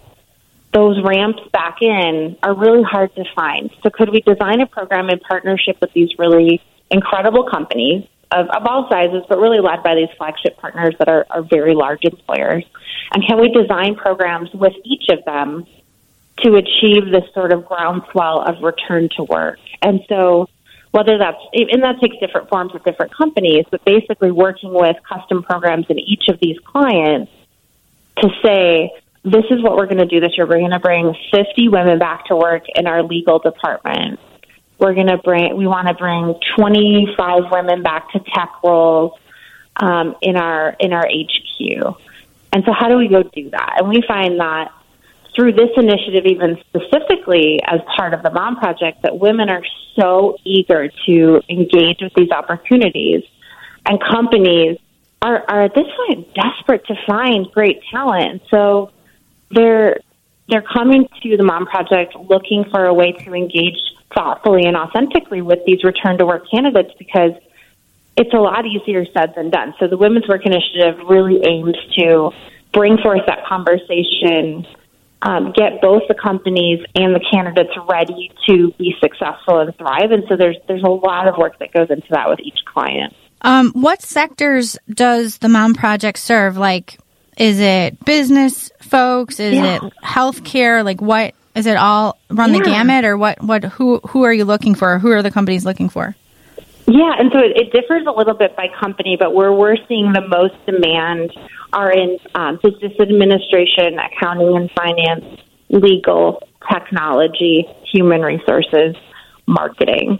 those 0.72 1.02
ramps 1.04 1.42
back 1.52 1.82
in 1.82 2.36
are 2.42 2.54
really 2.54 2.82
hard 2.82 3.14
to 3.16 3.24
find. 3.34 3.70
So 3.82 3.90
could 3.90 4.10
we 4.10 4.20
design 4.20 4.60
a 4.60 4.66
program 4.66 5.10
in 5.10 5.18
partnership 5.20 5.76
with 5.80 5.92
these 5.92 6.10
really 6.18 6.62
incredible 6.90 7.48
companies 7.48 8.06
of, 8.30 8.48
of 8.48 8.66
all 8.66 8.88
sizes, 8.90 9.22
but 9.28 9.38
really 9.38 9.60
led 9.60 9.82
by 9.82 9.94
these 9.94 10.08
flagship 10.16 10.56
partners 10.56 10.94
that 10.98 11.08
are, 11.08 11.26
are 11.30 11.42
very 11.42 11.74
large 11.74 12.04
employers? 12.04 12.64
And 13.12 13.22
can 13.26 13.40
we 13.40 13.50
design 13.50 13.96
programs 13.96 14.52
with 14.54 14.72
each 14.84 15.08
of 15.10 15.24
them 15.24 15.66
to 16.38 16.56
achieve 16.56 17.10
this 17.10 17.24
sort 17.34 17.52
of 17.52 17.66
groundswell 17.66 18.40
of 18.40 18.62
return 18.62 19.10
to 19.16 19.24
work? 19.24 19.58
And 19.82 20.00
so 20.08 20.48
whether 20.92 21.18
that's 21.18 21.38
and 21.52 21.82
that 21.82 22.00
takes 22.00 22.16
different 22.18 22.48
forms 22.48 22.72
with 22.72 22.84
different 22.84 23.14
companies, 23.14 23.64
but 23.70 23.84
basically 23.84 24.30
working 24.30 24.72
with 24.72 24.96
custom 25.06 25.42
programs 25.42 25.86
in 25.88 25.98
each 25.98 26.28
of 26.28 26.38
these 26.40 26.58
clients 26.64 27.32
to 28.18 28.28
say, 28.44 28.90
this 29.24 29.44
is 29.50 29.62
what 29.62 29.76
we're 29.76 29.86
going 29.86 29.98
to 29.98 30.06
do 30.06 30.20
this 30.20 30.32
year. 30.36 30.46
We're 30.46 30.58
going 30.58 30.72
to 30.72 30.80
bring 30.80 31.14
50 31.32 31.68
women 31.68 31.98
back 31.98 32.26
to 32.26 32.36
work 32.36 32.64
in 32.74 32.86
our 32.86 33.02
legal 33.02 33.38
department. 33.38 34.18
We're 34.78 34.94
going 34.94 35.06
to 35.06 35.18
bring, 35.18 35.56
we 35.56 35.66
want 35.66 35.86
to 35.88 35.94
bring 35.94 36.34
25 36.58 37.44
women 37.52 37.82
back 37.82 38.10
to 38.12 38.18
tech 38.18 38.50
roles 38.64 39.12
um, 39.76 40.16
in 40.20 40.36
our 40.36 40.76
in 40.80 40.92
our 40.92 41.06
HQ. 41.06 41.96
And 42.52 42.64
so, 42.66 42.72
how 42.72 42.88
do 42.88 42.96
we 42.96 43.08
go 43.08 43.22
do 43.22 43.50
that? 43.50 43.76
And 43.78 43.88
we 43.88 44.02
find 44.06 44.40
that 44.40 44.72
through 45.34 45.52
this 45.52 45.70
initiative, 45.76 46.26
even 46.26 46.58
specifically 46.68 47.60
as 47.64 47.80
part 47.96 48.12
of 48.12 48.22
the 48.22 48.30
Mom 48.30 48.56
Project, 48.56 49.02
that 49.02 49.18
women 49.18 49.48
are 49.48 49.62
so 49.98 50.36
eager 50.44 50.88
to 51.06 51.40
engage 51.48 51.98
with 52.00 52.12
these 52.14 52.30
opportunities, 52.30 53.22
and 53.86 53.98
companies 54.00 54.78
are, 55.22 55.42
are 55.48 55.62
at 55.62 55.74
this 55.74 55.86
point 55.96 56.34
desperate 56.34 56.84
to 56.86 56.94
find 57.06 57.50
great 57.52 57.80
talent. 57.90 58.42
So 58.50 58.90
they're 59.52 60.00
they're 60.48 60.62
coming 60.62 61.08
to 61.22 61.36
the 61.36 61.44
Mom 61.44 61.66
Project 61.66 62.14
looking 62.16 62.64
for 62.70 62.84
a 62.84 62.92
way 62.92 63.12
to 63.12 63.34
engage 63.34 63.78
thoughtfully 64.14 64.64
and 64.66 64.76
authentically 64.76 65.40
with 65.40 65.60
these 65.66 65.82
return 65.84 66.18
to 66.18 66.26
work 66.26 66.44
candidates 66.50 66.90
because 66.98 67.32
it's 68.16 68.34
a 68.34 68.38
lot 68.38 68.64
easier 68.66 69.06
said 69.14 69.32
than 69.34 69.50
done. 69.50 69.74
So 69.80 69.86
the 69.86 69.96
Women's 69.96 70.28
Work 70.28 70.44
Initiative 70.44 70.98
really 71.08 71.40
aims 71.46 71.76
to 71.98 72.30
bring 72.72 72.98
forth 72.98 73.22
that 73.26 73.46
conversation, 73.46 74.66
um, 75.22 75.52
get 75.56 75.80
both 75.80 76.02
the 76.08 76.14
companies 76.14 76.84
and 76.94 77.14
the 77.14 77.24
candidates 77.32 77.72
ready 77.88 78.30
to 78.48 78.72
be 78.72 78.94
successful 79.00 79.60
and 79.60 79.74
thrive. 79.76 80.10
And 80.10 80.24
so 80.28 80.36
there's 80.36 80.56
there's 80.68 80.82
a 80.82 80.90
lot 80.90 81.28
of 81.28 81.36
work 81.38 81.58
that 81.60 81.72
goes 81.72 81.88
into 81.90 82.08
that 82.10 82.28
with 82.28 82.40
each 82.40 82.58
client. 82.66 83.14
Um, 83.42 83.72
what 83.72 84.02
sectors 84.02 84.78
does 84.88 85.38
the 85.38 85.48
Mom 85.48 85.74
Project 85.74 86.18
serve? 86.18 86.56
Like, 86.56 86.98
is 87.36 87.60
it 87.60 88.04
business 88.04 88.70
folks? 88.80 89.40
Is 89.40 89.54
Yeah. 89.54 89.76
it 89.76 89.82
healthcare? 90.04 90.84
Like, 90.84 91.00
what 91.00 91.34
is 91.54 91.66
it? 91.66 91.76
All 91.76 92.18
run 92.30 92.52
the 92.52 92.60
gamut, 92.60 93.04
or 93.04 93.16
what? 93.16 93.42
What? 93.42 93.64
Who? 93.64 93.98
Who 94.08 94.22
are 94.24 94.32
you 94.32 94.44
looking 94.44 94.74
for? 94.74 94.98
Who 94.98 95.10
are 95.12 95.22
the 95.22 95.30
companies 95.30 95.64
looking 95.64 95.88
for? 95.88 96.14
Yeah, 96.86 97.12
and 97.18 97.30
so 97.32 97.38
it, 97.38 97.56
it 97.56 97.72
differs 97.72 98.04
a 98.06 98.10
little 98.10 98.34
bit 98.34 98.56
by 98.56 98.66
company, 98.80 99.16
but 99.18 99.32
where 99.34 99.52
we're 99.52 99.76
seeing 99.88 100.12
the 100.12 100.26
most 100.26 100.54
demand 100.66 101.32
are 101.72 101.90
in 101.90 102.18
um, 102.34 102.58
business 102.62 102.92
administration, 103.00 103.98
accounting 103.98 104.56
and 104.56 104.70
finance, 104.72 105.24
legal, 105.70 106.42
technology, 106.70 107.66
human 107.90 108.20
resources, 108.20 108.96
marketing. 109.46 110.18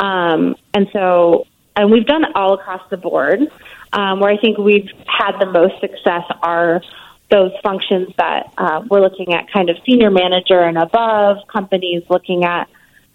Um, 0.00 0.56
and 0.74 0.88
so, 0.92 1.46
and 1.76 1.90
we've 1.90 2.06
done 2.06 2.24
it 2.24 2.34
all 2.34 2.54
across 2.54 2.82
the 2.90 2.96
board. 2.96 3.40
Um, 3.92 4.20
where 4.20 4.30
I 4.30 4.36
think 4.36 4.58
we've 4.58 4.90
had 5.06 5.38
the 5.38 5.46
most 5.46 5.80
success 5.80 6.24
are 6.42 6.82
those 7.30 7.52
functions 7.62 8.08
that 8.16 8.52
uh, 8.58 8.82
we're 8.88 9.00
looking 9.00 9.34
at 9.34 9.50
kind 9.50 9.70
of 9.70 9.76
senior 9.86 10.10
manager 10.10 10.60
and 10.60 10.78
above, 10.78 11.38
companies 11.48 12.02
looking 12.08 12.44
at, 12.44 12.68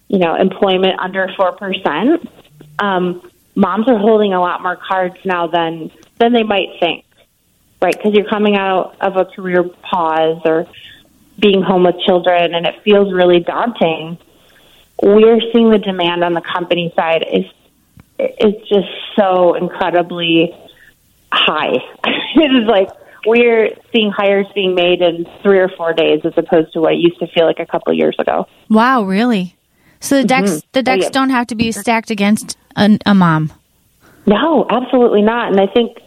you 0.08 0.18
know, 0.18 0.34
employment 0.34 0.98
under 0.98 1.28
4% 1.28 2.28
um, 2.78 3.22
moms 3.54 3.88
are 3.88 3.98
holding 3.98 4.32
a 4.32 4.40
lot 4.40 4.62
more 4.62 4.76
cards 4.76 5.16
now 5.24 5.46
than 5.46 5.90
than 6.18 6.32
they 6.32 6.42
might 6.42 6.68
think, 6.80 7.04
right? 7.82 7.94
Because 7.96 8.14
you're 8.14 8.28
coming 8.28 8.56
out 8.56 8.96
of 9.00 9.16
a 9.16 9.24
career 9.24 9.64
pause 9.64 10.40
or 10.44 10.66
being 11.38 11.62
home 11.62 11.84
with 11.84 11.96
children, 12.06 12.54
and 12.54 12.66
it 12.66 12.82
feels 12.82 13.12
really 13.12 13.40
daunting. 13.40 14.18
We're 15.02 15.40
seeing 15.52 15.70
the 15.70 15.78
demand 15.78 16.22
on 16.22 16.34
the 16.34 16.40
company 16.40 16.92
side 16.94 17.24
is 17.30 17.44
is 18.18 18.54
just 18.68 18.88
so 19.16 19.54
incredibly 19.54 20.54
high. 21.34 21.76
it 22.04 22.62
is 22.62 22.68
like 22.68 22.88
we're 23.26 23.70
seeing 23.92 24.10
hires 24.10 24.46
being 24.54 24.74
made 24.74 25.00
in 25.00 25.26
three 25.42 25.58
or 25.58 25.68
four 25.68 25.92
days 25.92 26.20
as 26.24 26.32
opposed 26.36 26.72
to 26.74 26.80
what 26.80 26.92
it 26.92 26.98
used 26.98 27.18
to 27.18 27.26
feel 27.28 27.46
like 27.46 27.58
a 27.58 27.66
couple 27.66 27.92
of 27.92 27.98
years 27.98 28.16
ago. 28.18 28.46
Wow, 28.68 29.04
really? 29.04 29.56
So 30.00 30.20
the 30.20 30.28
decks, 30.28 30.50
mm-hmm. 30.50 30.68
the 30.72 30.80
oh, 30.80 30.82
decks 30.82 31.04
yeah. 31.04 31.10
don't 31.10 31.30
have 31.30 31.46
to 31.48 31.54
be 31.54 31.72
stacked 31.72 32.10
against 32.10 32.58
a, 32.76 32.98
a 33.06 33.14
mom. 33.14 33.52
No, 34.26 34.66
absolutely 34.68 35.22
not. 35.22 35.52
And 35.52 35.60
I 35.60 35.66
think 35.66 35.98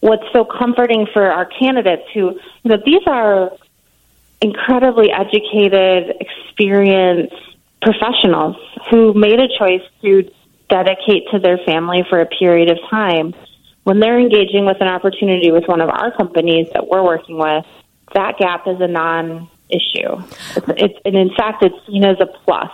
what's 0.00 0.24
so 0.32 0.44
comforting 0.44 1.06
for 1.12 1.30
our 1.30 1.46
candidates 1.46 2.02
who, 2.14 2.32
you 2.62 2.70
know, 2.70 2.78
these 2.84 3.02
are 3.06 3.52
incredibly 4.40 5.10
educated, 5.12 6.16
experienced 6.20 7.34
professionals 7.82 8.56
who 8.90 9.14
made 9.14 9.38
a 9.38 9.48
choice 9.58 9.82
to 10.02 10.30
dedicate 10.68 11.24
to 11.32 11.38
their 11.38 11.58
family 11.58 12.04
for 12.08 12.20
a 12.20 12.26
period 12.26 12.70
of 12.70 12.78
time. 12.88 13.34
When 13.84 14.00
they're 14.00 14.18
engaging 14.18 14.66
with 14.66 14.76
an 14.80 14.88
opportunity 14.88 15.50
with 15.50 15.64
one 15.66 15.80
of 15.80 15.88
our 15.88 16.14
companies 16.16 16.68
that 16.74 16.86
we're 16.86 17.02
working 17.02 17.38
with, 17.38 17.64
that 18.14 18.38
gap 18.38 18.66
is 18.66 18.80
a 18.80 18.88
non 18.88 19.48
issue. 19.68 20.22
It's, 20.56 20.66
it's, 20.76 20.98
and 21.04 21.16
in 21.16 21.30
fact, 21.36 21.62
it's 21.62 21.74
seen 21.86 22.04
as 22.04 22.16
a 22.20 22.26
plus, 22.44 22.70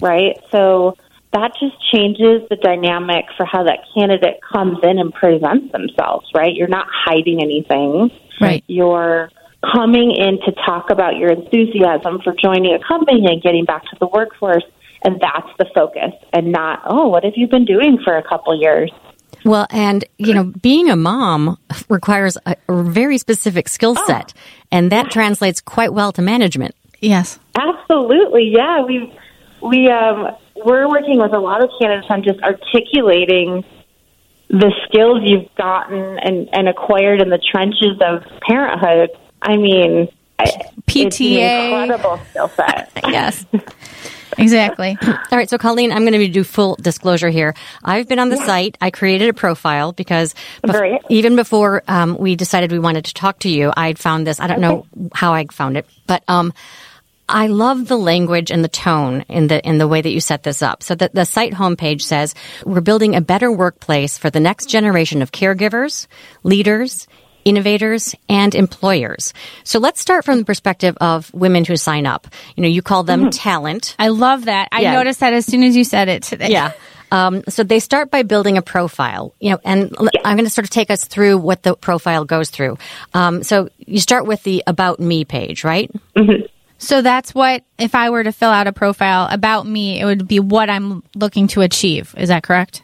right? 0.00 0.36
So 0.50 0.96
that 1.32 1.52
just 1.60 1.74
changes 1.92 2.48
the 2.48 2.56
dynamic 2.56 3.26
for 3.36 3.44
how 3.44 3.64
that 3.64 3.80
candidate 3.94 4.40
comes 4.40 4.78
in 4.82 4.98
and 4.98 5.12
presents 5.12 5.72
themselves, 5.72 6.26
right? 6.34 6.54
You're 6.54 6.68
not 6.68 6.86
hiding 6.90 7.42
anything. 7.42 8.10
Right. 8.40 8.64
You're 8.66 9.30
coming 9.74 10.12
in 10.16 10.38
to 10.46 10.52
talk 10.64 10.90
about 10.90 11.16
your 11.16 11.30
enthusiasm 11.30 12.20
for 12.22 12.34
joining 12.34 12.74
a 12.74 12.86
company 12.86 13.26
and 13.26 13.42
getting 13.42 13.64
back 13.64 13.82
to 13.84 13.96
the 13.98 14.06
workforce. 14.06 14.64
And 15.04 15.20
that's 15.20 15.48
the 15.58 15.66
focus 15.74 16.12
and 16.32 16.50
not, 16.50 16.82
oh, 16.86 17.08
what 17.08 17.22
have 17.24 17.34
you 17.36 17.46
been 17.46 17.64
doing 17.64 17.98
for 18.02 18.16
a 18.16 18.22
couple 18.22 18.58
years? 18.58 18.90
Well, 19.46 19.66
and 19.70 20.04
you 20.18 20.34
know, 20.34 20.44
being 20.60 20.90
a 20.90 20.96
mom 20.96 21.56
requires 21.88 22.36
a, 22.46 22.56
a 22.68 22.82
very 22.82 23.16
specific 23.18 23.68
skill 23.68 23.94
set, 24.06 24.34
and 24.72 24.90
that 24.92 25.10
translates 25.10 25.60
quite 25.60 25.92
well 25.94 26.12
to 26.12 26.22
management. 26.22 26.74
Yes. 27.00 27.38
Absolutely, 27.56 28.52
yeah. 28.54 28.82
We 28.82 29.16
we 29.62 29.88
um, 29.88 30.28
we're 30.64 30.88
working 30.88 31.18
with 31.18 31.32
a 31.32 31.38
lot 31.38 31.62
of 31.62 31.70
candidates 31.80 32.08
on 32.10 32.22
just 32.24 32.40
articulating 32.42 33.64
the 34.48 34.72
skills 34.88 35.20
you've 35.24 35.52
gotten 35.56 36.18
and, 36.18 36.48
and 36.52 36.68
acquired 36.68 37.20
in 37.20 37.28
the 37.30 37.38
trenches 37.38 37.98
of 38.00 38.24
parenthood. 38.42 39.10
I 39.42 39.56
mean, 39.56 40.08
I- 40.38 40.44
it's 40.44 40.56
an 40.56 40.82
PTA. 40.86 41.82
incredible 41.82 42.20
skill 42.30 42.48
set. 42.48 42.90
Yes. 43.08 43.44
Exactly. 44.38 44.96
All 45.02 45.18
right, 45.32 45.48
so 45.48 45.58
Colleen, 45.58 45.92
I'm 45.92 46.06
going 46.06 46.12
to 46.12 46.28
do 46.28 46.44
full 46.44 46.76
disclosure 46.76 47.28
here. 47.28 47.54
I've 47.82 48.08
been 48.08 48.18
on 48.18 48.28
the 48.28 48.36
site. 48.36 48.76
I 48.80 48.90
created 48.90 49.28
a 49.28 49.34
profile 49.34 49.92
because 49.92 50.34
bef- 50.62 51.00
even 51.08 51.36
before 51.36 51.82
um, 51.88 52.16
we 52.18 52.36
decided 52.36 52.72
we 52.72 52.78
wanted 52.78 53.06
to 53.06 53.14
talk 53.14 53.40
to 53.40 53.48
you, 53.48 53.72
I'd 53.76 53.98
found 53.98 54.26
this. 54.26 54.40
I 54.40 54.46
don't 54.46 54.60
know 54.60 54.86
how 55.14 55.32
I 55.32 55.46
found 55.46 55.76
it, 55.76 55.86
but 56.06 56.22
um, 56.28 56.52
I 57.28 57.48
love 57.48 57.88
the 57.88 57.98
language 57.98 58.50
and 58.50 58.62
the 58.62 58.68
tone 58.68 59.22
in 59.28 59.48
the 59.48 59.66
in 59.66 59.78
the 59.78 59.88
way 59.88 60.00
that 60.00 60.10
you 60.10 60.20
set 60.20 60.44
this 60.44 60.62
up. 60.62 60.82
So 60.82 60.94
the, 60.94 61.10
the 61.12 61.24
site 61.24 61.52
homepage 61.52 62.02
says 62.02 62.34
we're 62.64 62.80
building 62.80 63.16
a 63.16 63.20
better 63.20 63.50
workplace 63.50 64.16
for 64.16 64.30
the 64.30 64.40
next 64.40 64.66
generation 64.66 65.22
of 65.22 65.32
caregivers, 65.32 66.06
leaders, 66.44 67.08
innovators, 67.46 68.14
and 68.28 68.54
employers. 68.54 69.32
So 69.64 69.78
let's 69.78 70.00
start 70.00 70.24
from 70.24 70.38
the 70.38 70.44
perspective 70.44 70.96
of 71.00 71.32
women 71.32 71.64
who 71.64 71.76
sign 71.76 72.04
up. 72.04 72.26
You 72.56 72.62
know, 72.64 72.68
you 72.68 72.82
call 72.82 73.04
them 73.04 73.30
talent. 73.30 73.94
I 73.98 74.08
love 74.08 74.46
that. 74.46 74.68
I 74.72 74.80
Yeah. 74.80 74.94
noticed 74.94 75.20
that 75.20 75.32
as 75.32 75.46
soon 75.46 75.62
as 75.62 75.76
you 75.76 75.84
said 75.84 76.08
it 76.08 76.24
today. 76.24 76.48
Yeah. 76.50 76.72
Um, 77.12 77.44
so 77.48 77.62
they 77.62 77.78
start 77.78 78.10
by 78.10 78.24
building 78.24 78.58
a 78.58 78.62
profile, 78.62 79.32
you 79.38 79.50
know, 79.50 79.60
and 79.64 79.94
I'm 80.24 80.36
going 80.36 80.44
to 80.44 80.50
sort 80.50 80.64
of 80.64 80.70
take 80.70 80.90
us 80.90 81.04
through 81.04 81.38
what 81.38 81.62
the 81.62 81.76
profile 81.76 82.24
goes 82.24 82.50
through. 82.50 82.78
Um, 83.14 83.44
so 83.44 83.68
you 83.78 84.00
start 84.00 84.26
with 84.26 84.42
the 84.42 84.64
about 84.66 84.98
me 84.98 85.24
page, 85.24 85.62
right? 85.62 85.88
So 86.78 87.02
that's 87.02 87.32
what, 87.32 87.62
if 87.78 87.94
I 87.94 88.10
were 88.10 88.24
to 88.24 88.32
fill 88.32 88.50
out 88.50 88.66
a 88.66 88.72
profile 88.72 89.28
about 89.30 89.66
me, 89.68 90.00
it 90.00 90.04
would 90.04 90.26
be 90.26 90.40
what 90.40 90.68
I'm 90.68 91.04
looking 91.14 91.46
to 91.48 91.60
achieve. 91.62 92.12
Is 92.18 92.28
that 92.28 92.42
correct? 92.42 92.82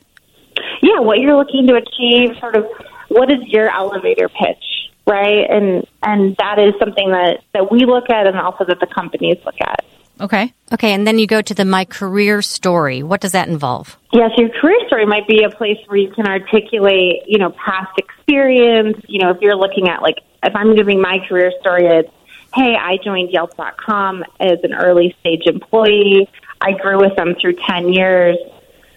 yeah, 0.83 0.99
what 1.01 1.19
you're 1.19 1.37
looking 1.37 1.67
to 1.67 1.75
achieve, 1.75 2.37
sort 2.41 2.55
of 2.57 2.65
what 3.13 3.31
is 3.31 3.47
your 3.47 3.69
elevator 3.71 4.29
pitch, 4.29 4.91
right? 5.07 5.47
And 5.49 5.87
and 6.03 6.37
that 6.37 6.59
is 6.59 6.75
something 6.79 7.11
that 7.11 7.41
that 7.53 7.71
we 7.71 7.85
look 7.85 8.11
at, 8.11 8.27
and 8.27 8.37
also 8.37 8.65
that 8.65 8.81
the 8.81 8.87
companies 8.87 9.39
look 9.45 9.61
at. 9.61 9.85
Okay. 10.21 10.53
Okay, 10.73 10.93
and 10.93 11.07
then 11.07 11.19
you 11.19 11.27
go 11.27 11.43
to 11.43 11.55
the 11.55 11.65
My 11.65 11.85
Career 11.85 12.43
Story. 12.43 13.03
What 13.03 13.21
does 13.21 13.33
that 13.33 13.49
involve? 13.49 13.99
Yes, 14.13 14.31
your 14.37 14.49
career 14.49 14.79
story 14.87 15.05
might 15.05 15.27
be 15.27 15.43
a 15.43 15.51
place 15.51 15.79
where 15.87 15.99
you 15.99 16.13
can 16.13 16.27
articulate, 16.27 17.25
you 17.27 17.39
know, 17.39 17.51
past 17.51 17.99
experience. 17.99 18.97
You 19.09 19.21
know, 19.21 19.31
if 19.31 19.39
you're 19.41 19.57
looking 19.57 19.89
at 19.89 20.01
like, 20.01 20.19
if 20.43 20.55
I'm 20.55 20.77
giving 20.77 21.01
my 21.01 21.19
career 21.29 21.53
story, 21.61 21.87
it's, 21.87 22.11
hey, 22.55 22.77
I 22.77 22.99
joined 23.05 23.31
Yelp.com 23.31 24.25
as 24.39 24.59
an 24.63 24.75
early 24.75 25.17
stage 25.21 25.43
employee. 25.47 26.29
I 26.61 26.73
grew 26.73 26.99
with 26.99 27.17
them 27.17 27.35
through 27.41 27.57
10 27.67 27.93
years. 27.93 28.37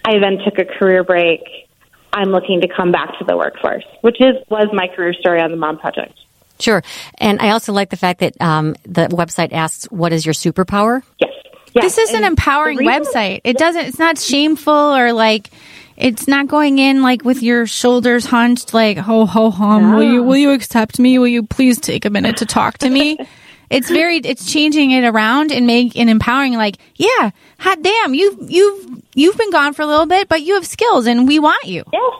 I 0.06 0.20
then 0.20 0.38
took 0.46 0.60
a 0.60 0.66
career 0.66 1.04
break. 1.04 1.65
I'm 2.16 2.30
looking 2.30 2.62
to 2.62 2.68
come 2.68 2.92
back 2.92 3.18
to 3.20 3.26
the 3.26 3.36
workforce, 3.36 3.84
which 4.02 4.18
is 4.22 4.36
was 4.50 4.68
my 4.74 4.88
career 4.88 5.14
story 5.14 5.42
on 5.42 5.52
the 5.52 5.58
Mom 5.58 5.78
Project. 5.78 6.18
Sure. 6.60 6.82
And 7.18 7.42
I 7.42 7.50
also 7.50 7.74
like 7.74 7.90
the 7.90 7.98
fact 7.98 8.22
that 8.22 8.40
um, 8.42 8.76
the 8.84 9.08
website 9.08 9.52
asks, 9.52 9.86
What 9.92 10.14
is 10.14 10.26
your 10.26 10.34
superpower? 10.34 11.04
Yes. 11.20 11.32
yes. 11.74 11.84
This 11.84 11.98
is 11.98 12.14
an 12.16 12.24
empowering 12.24 12.78
reason- 12.78 13.04
website. 13.04 13.42
It 13.44 13.58
doesn't. 13.58 13.86
It's 13.86 14.00
not 14.00 14.18
shameful 14.18 14.74
or 14.74 15.14
like. 15.14 15.50
It's 15.98 16.28
not 16.28 16.48
going 16.48 16.78
in 16.80 17.02
like 17.02 17.24
with 17.24 17.42
your 17.42 17.66
shoulders 17.66 18.26
hunched, 18.26 18.74
like 18.74 18.98
ho 18.98 19.26
ho 19.26 19.50
hum. 19.50 19.94
Will 19.94 20.04
you 20.04 20.24
will 20.24 20.36
you 20.36 20.52
accept 20.52 21.00
me? 21.00 21.20
Will 21.20 21.28
you 21.28 21.44
please 21.44 21.80
take 21.80 22.04
a 22.04 22.10
minute 22.10 22.38
to 22.38 22.46
talk 22.46 22.78
to 22.80 22.90
me? 22.90 23.18
it's 23.70 23.90
very. 23.90 24.18
It's 24.18 24.52
changing 24.52 24.92
it 24.92 25.04
around 25.04 25.52
and 25.52 25.66
make 25.68 25.96
and 25.96 26.10
empowering. 26.10 26.54
Like, 26.54 26.78
yeah, 26.96 27.32
hot 27.60 27.82
damn, 27.82 28.14
you've 28.14 28.50
you've 28.50 29.04
you've 29.14 29.38
been 29.38 29.52
gone 29.52 29.74
for 29.74 29.82
a 29.82 29.88
little 29.88 30.06
bit, 30.06 30.28
but 30.30 30.42
you 30.42 30.56
have 30.56 30.66
skills, 30.66 31.08
and 31.08 31.28
we 31.28 31.40
want 31.40 31.66
you. 31.66 31.84
Yes, 31.92 32.14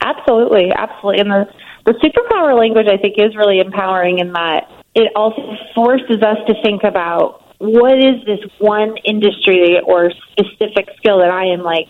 absolutely, 0.00 0.70
absolutely. 0.72 1.20
And 1.20 1.30
the 1.30 1.48
the 1.86 1.92
superpower 1.94 2.58
language, 2.58 2.86
I 2.88 2.96
think, 2.96 3.14
is 3.18 3.34
really 3.36 3.58
empowering 3.58 4.18
in 4.18 4.32
that 4.32 4.70
it 4.94 5.12
also 5.14 5.56
forces 5.74 6.22
us 6.22 6.38
to 6.46 6.54
think 6.62 6.82
about 6.84 7.42
what 7.58 7.98
is 7.98 8.24
this 8.24 8.40
one 8.58 8.96
industry 9.04 9.78
or 9.84 10.10
specific 10.32 10.88
skill 10.96 11.18
that 11.18 11.30
I 11.30 11.52
am 11.52 11.62
like 11.62 11.88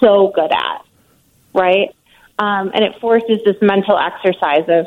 so 0.00 0.32
good 0.34 0.50
at, 0.52 0.84
right? 1.54 1.94
Um, 2.38 2.70
and 2.72 2.84
it 2.84 2.98
forces 3.00 3.40
this 3.44 3.56
mental 3.60 3.98
exercise 3.98 4.64
of, 4.68 4.86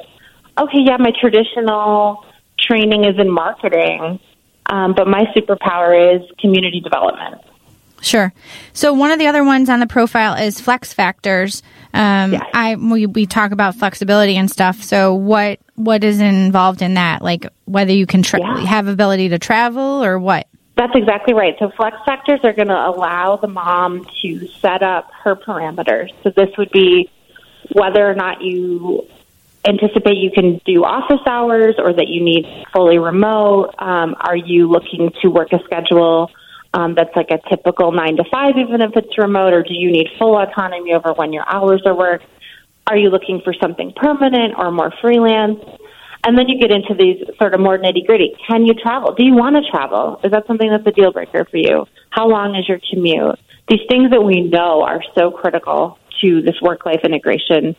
okay, 0.58 0.80
yeah, 0.84 0.98
my 0.98 1.12
traditional 1.20 2.26
training 2.68 3.06
is 3.06 3.20
in 3.20 3.30
marketing, 3.30 4.20
um, 4.68 4.94
but 4.96 5.08
my 5.08 5.26
superpower 5.36 6.16
is 6.16 6.30
community 6.40 6.80
development. 6.80 7.42
Sure. 8.02 8.34
So 8.74 8.92
one 8.94 9.12
of 9.12 9.20
the 9.20 9.28
other 9.28 9.44
ones 9.46 9.70
on 9.70 9.80
the 9.80 9.88
profile 9.88 10.34
is 10.36 10.60
flex 10.60 10.92
factors. 10.94 11.64
Um, 11.94 12.34
Yes. 12.34 12.42
I 12.54 12.76
we, 12.76 13.06
we 13.06 13.26
talk 13.26 13.52
about 13.52 13.76
flexibility 13.76 14.36
and 14.36 14.52
stuff. 14.52 14.84
So 14.84 15.14
what 15.14 15.60
what 15.76 16.04
is 16.04 16.20
involved 16.20 16.82
in 16.82 16.96
that? 16.96 17.22
Like 17.22 17.48
whether 17.66 17.94
you 17.94 18.06
can 18.06 18.22
tra- 18.22 18.42
Yeah. 18.42 18.58
have 18.66 18.88
ability 18.88 19.30
to 19.30 19.40
travel 19.40 20.04
or 20.04 20.20
what? 20.20 20.48
That's 20.76 20.92
exactly 20.96 21.34
right. 21.34 21.56
So 21.60 21.70
flex 21.78 21.96
factors 22.06 22.40
are 22.44 22.52
going 22.52 22.68
to 22.68 22.88
allow 22.88 23.38
the 23.38 23.48
mom 23.48 24.06
to 24.24 24.48
set 24.60 24.82
up 24.82 25.10
her 25.24 25.36
parameters. 25.36 26.10
So 26.24 26.32
this 26.36 26.50
would 26.58 26.72
be 26.72 27.10
whether 27.72 28.06
or 28.10 28.16
not 28.16 28.42
you 28.42 29.08
anticipate 29.66 30.18
you 30.18 30.32
can 30.32 30.60
do 30.66 30.84
office 30.84 31.22
hours 31.26 31.76
or 31.78 31.94
that 31.94 32.08
you 32.08 32.24
need 32.24 32.46
fully 32.74 32.98
remote. 32.98 33.74
Um, 33.80 34.16
are 34.20 34.36
you 34.36 34.70
looking 34.70 35.12
to 35.22 35.30
work 35.30 35.54
a 35.54 35.60
schedule 35.66 36.30
um, 36.74 36.96
that's 36.96 37.16
like 37.16 37.30
a 37.32 37.40
typical 37.50 37.92
nine 37.92 38.18
to 38.18 38.24
five, 38.32 38.58
even 38.58 38.82
if 38.82 38.92
it's 38.96 39.18
remote, 39.18 39.54
or 39.54 39.64
do 39.64 39.74
you 39.74 39.92
need 39.92 40.08
full 40.18 40.38
autonomy 40.38 40.94
over 40.94 41.14
when 41.14 41.32
your 41.32 41.48
hours 41.48 41.84
are 41.86 41.96
worked? 41.96 42.26
Are 42.88 42.98
you 42.98 43.10
looking 43.10 43.42
for 43.44 43.54
something 43.62 43.94
permanent 43.96 44.56
or 44.58 44.72
more 44.72 44.92
freelance? 45.02 45.60
And 46.26 46.38
then 46.38 46.48
you 46.48 46.60
get 46.60 46.72
into 46.72 46.94
these 46.94 47.24
sort 47.38 47.54
of 47.54 47.60
more 47.60 47.78
nitty 47.78 48.06
gritty. 48.06 48.34
Can 48.48 48.66
you 48.66 48.74
travel? 48.74 49.14
Do 49.14 49.24
you 49.24 49.36
want 49.36 49.56
to 49.58 49.70
travel? 49.70 50.20
Is 50.24 50.32
that 50.32 50.48
something 50.48 50.70
that's 50.70 50.86
a 50.88 50.92
deal 50.92 51.12
breaker 51.12 51.46
for 51.46 51.58
you? 51.58 51.86
How 52.10 52.28
long 52.28 52.56
is 52.56 52.68
your 52.68 52.80
commute? 52.90 53.40
These 53.68 53.82
things 53.90 54.10
that 54.12 54.22
we 54.22 54.42
know 54.42 54.84
are 54.84 55.02
so 55.16 55.32
critical 55.32 56.00
to 56.22 56.42
this 56.42 56.56
work 56.62 56.86
life 56.86 57.02
integration, 57.04 57.76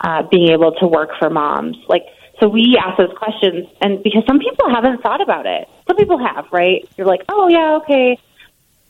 uh, 0.00 0.22
being 0.30 0.50
able 0.50 0.72
to 0.72 0.86
work 0.86 1.10
for 1.18 1.30
moms. 1.30 1.76
Like, 1.88 2.04
so 2.40 2.48
we 2.48 2.78
ask 2.78 2.98
those 2.98 3.16
questions, 3.16 3.66
and 3.80 4.02
because 4.02 4.24
some 4.26 4.38
people 4.38 4.68
haven't 4.68 5.02
thought 5.02 5.22
about 5.22 5.46
it, 5.46 5.68
some 5.86 5.96
people 5.96 6.18
have, 6.18 6.46
right? 6.52 6.86
You're 6.96 7.06
like, 7.06 7.22
oh 7.28 7.48
yeah, 7.48 7.78
okay. 7.82 8.18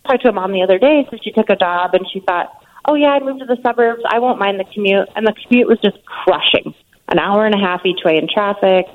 I 0.04 0.08
Talked 0.08 0.22
to 0.24 0.28
a 0.30 0.32
mom 0.32 0.52
the 0.52 0.62
other 0.62 0.78
day, 0.78 1.06
so 1.10 1.16
she 1.22 1.32
took 1.32 1.50
a 1.50 1.56
job, 1.56 1.94
and 1.94 2.06
she 2.12 2.20
thought, 2.20 2.52
oh 2.86 2.94
yeah, 2.94 3.08
I'd 3.08 3.22
move 3.22 3.38
to 3.40 3.46
the 3.46 3.58
suburbs. 3.62 4.02
I 4.08 4.18
won't 4.18 4.38
mind 4.38 4.58
the 4.58 4.64
commute, 4.72 5.08
and 5.14 5.26
the 5.26 5.34
commute 5.46 5.68
was 5.68 5.78
just 5.80 6.04
crushing. 6.04 6.74
An 7.08 7.18
hour 7.18 7.46
and 7.46 7.54
a 7.54 7.58
half 7.58 7.86
each 7.86 8.00
way 8.04 8.16
in 8.16 8.28
traffic. 8.32 8.86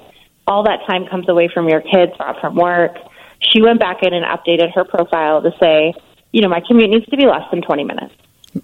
All 0.48 0.64
that 0.64 0.80
time 0.86 1.08
comes 1.08 1.30
away 1.30 1.50
from 1.54 1.70
your 1.70 1.82
kids 1.82 2.12
or 2.20 2.36
from 2.42 2.56
work. 2.56 2.96
She 3.40 3.62
went 3.62 3.80
back 3.80 4.04
in 4.04 4.14
and 4.14 4.26
updated 4.26 4.74
her 4.74 4.84
profile 4.84 5.42
to 5.42 5.52
say, 5.60 5.94
you 6.32 6.42
know, 6.42 6.50
my 6.50 6.62
commute 6.66 6.90
needs 6.90 7.06
to 7.06 7.18
be 7.18 7.26
less 7.26 7.50
than 7.52 7.62
20 7.62 7.84
minutes. 7.84 8.14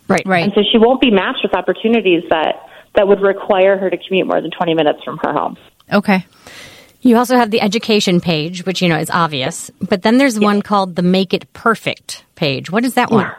Right. 0.07 0.23
Right. 0.25 0.43
And 0.43 0.53
so 0.53 0.63
she 0.69 0.77
won't 0.77 1.01
be 1.01 1.11
matched 1.11 1.43
with 1.43 1.55
opportunities 1.55 2.23
that, 2.29 2.67
that 2.97 3.07
would 3.07 3.21
require 3.21 3.77
her 3.77 3.89
to 3.89 3.97
commute 3.97 4.27
more 4.27 4.41
than 4.41 4.51
20 4.51 4.73
minutes 4.73 5.03
from 5.03 5.17
her 5.19 5.31
home. 5.31 5.55
Okay. 5.93 6.25
You 7.01 7.15
also 7.15 7.37
have 7.37 7.51
the 7.51 7.61
education 7.61 8.19
page, 8.19 8.65
which, 8.65 8.81
you 8.81 8.89
know, 8.89 8.97
is 8.97 9.09
obvious. 9.09 9.71
But 9.79 10.01
then 10.01 10.17
there's 10.17 10.37
one 10.39 10.61
called 10.61 10.95
the 10.95 11.03
Make 11.03 11.33
It 11.33 11.53
Perfect 11.53 12.25
page. 12.35 12.69
What 12.69 12.83
is 12.83 12.95
that 12.95 13.09
one? 13.09 13.31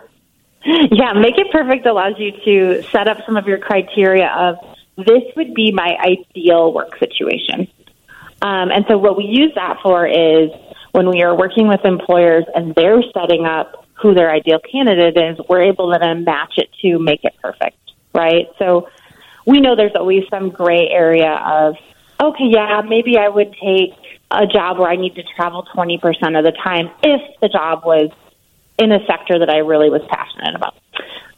Yeah, 0.65 1.13
Make 1.15 1.39
It 1.39 1.51
Perfect 1.51 1.87
allows 1.87 2.15
you 2.19 2.33
to 2.45 2.83
set 2.91 3.09
up 3.09 3.19
some 3.25 3.37
of 3.37 3.47
your 3.47 3.59
criteria 3.59 4.29
of 4.29 4.57
this 4.97 5.23
would 5.37 5.55
be 5.55 5.73
my 5.73 5.97
ideal 6.01 6.73
work 6.73 6.99
situation. 6.99 7.69
Um, 8.43 8.71
and 8.71 8.85
so 8.89 8.99
what 8.99 9.17
we 9.17 9.25
use 9.25 9.53
that 9.55 9.79
for 9.83 10.07
is 10.07 10.51
when 10.93 11.09
we 11.09 11.23
are 11.23 11.37
working 11.37 11.69
with 11.69 11.85
employers 11.85 12.45
and 12.55 12.75
they're 12.75 13.03
setting 13.15 13.47
up 13.47 13.87
who 13.95 14.15
their 14.15 14.31
ideal 14.31 14.61
candidate 14.61 15.17
is, 15.17 15.39
we're 15.49 15.63
able 15.63 15.93
to 15.93 15.99
then 15.99 16.25
match 16.25 16.55
it 16.57 16.69
to 16.83 16.99
make 16.99 17.25
it 17.25 17.35
perfect, 17.43 17.79
right? 18.15 18.47
So 18.59 18.89
we 19.49 19.61
know 19.61 19.75
there's 19.75 19.97
always 19.97 20.25
some 20.29 20.51
gray 20.51 20.89
area 20.91 21.33
of, 21.33 21.75
okay, 22.23 22.45
yeah, 22.51 22.83
maybe 22.87 23.17
I 23.17 23.29
would 23.31 23.55
take 23.55 23.95
a 24.31 24.47
job 24.47 24.79
where 24.79 24.91
I 24.91 24.97
need 24.97 25.15
to 25.15 25.23
travel 25.23 25.67
20% 25.75 25.97
of 26.39 26.45
the 26.45 26.53
time 26.63 26.91
if 27.03 27.41
the 27.41 27.49
job 27.49 27.83
was 27.83 28.11
in 28.79 28.93
a 28.93 28.99
sector 29.07 29.39
that 29.39 29.49
I 29.49 29.59
really 29.59 29.89
was 29.89 30.03
passionate 30.11 30.55
about. 30.55 30.75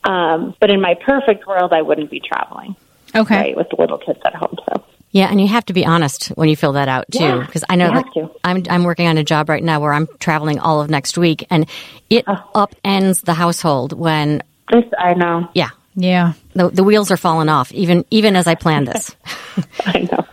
Um, 0.03 0.57
but 0.61 0.73
in 0.73 0.81
my 0.81 0.95
perfect 1.07 1.47
world, 1.47 1.73
I 1.73 1.83
wouldn't 1.83 2.11
be 2.11 2.21
traveling, 2.21 2.75
Okay. 3.15 3.37
right, 3.37 3.57
with 3.57 3.69
the 3.71 3.77
little 3.81 3.99
kids 3.99 4.19
at 4.25 4.35
home. 4.35 4.57
So 4.69 4.83
Yeah, 5.13 5.29
and 5.31 5.41
you 5.41 5.47
have 5.47 5.65
to 5.67 5.73
be 5.73 5.87
honest 5.87 6.29
when 6.31 6.49
you 6.49 6.57
fill 6.57 6.73
that 6.73 6.89
out 6.89 7.05
too, 7.13 7.23
Yeah, 7.23 7.47
because 7.47 7.63
I 7.69 7.77
know 7.77 7.93
have. 7.93 8.05
I'm 8.43 8.65
I'm 8.69 8.83
working 8.83 9.07
on 9.07 9.19
a 9.19 9.25
job 9.25 9.49
right 9.49 9.63
now 9.63 9.79
where 9.79 9.93
I'm 9.93 10.09
traveling 10.19 10.59
all 10.59 10.81
of 10.81 10.91
next 10.91 11.17
week, 11.17 11.47
and 11.49 11.69
it 12.09 12.25
Oh. 12.27 12.43
upends 12.67 13.21
the 13.23 13.35
household 13.35 13.93
when 13.93 14.43
this, 14.73 14.85
I 14.99 15.15
know, 15.15 15.49
yeah 15.55 15.71
Yeah. 15.95 16.35
the 16.55 16.69
the 16.71 16.85
wheels 16.85 17.11
are 17.11 17.17
falling 17.17 17.49
off 17.49 17.73
even 17.73 18.05
even 18.11 18.37
as 18.37 18.47
I 18.47 18.55
plan 18.55 18.85
this. 18.85 19.15
I 19.85 20.09
know. 20.11 20.25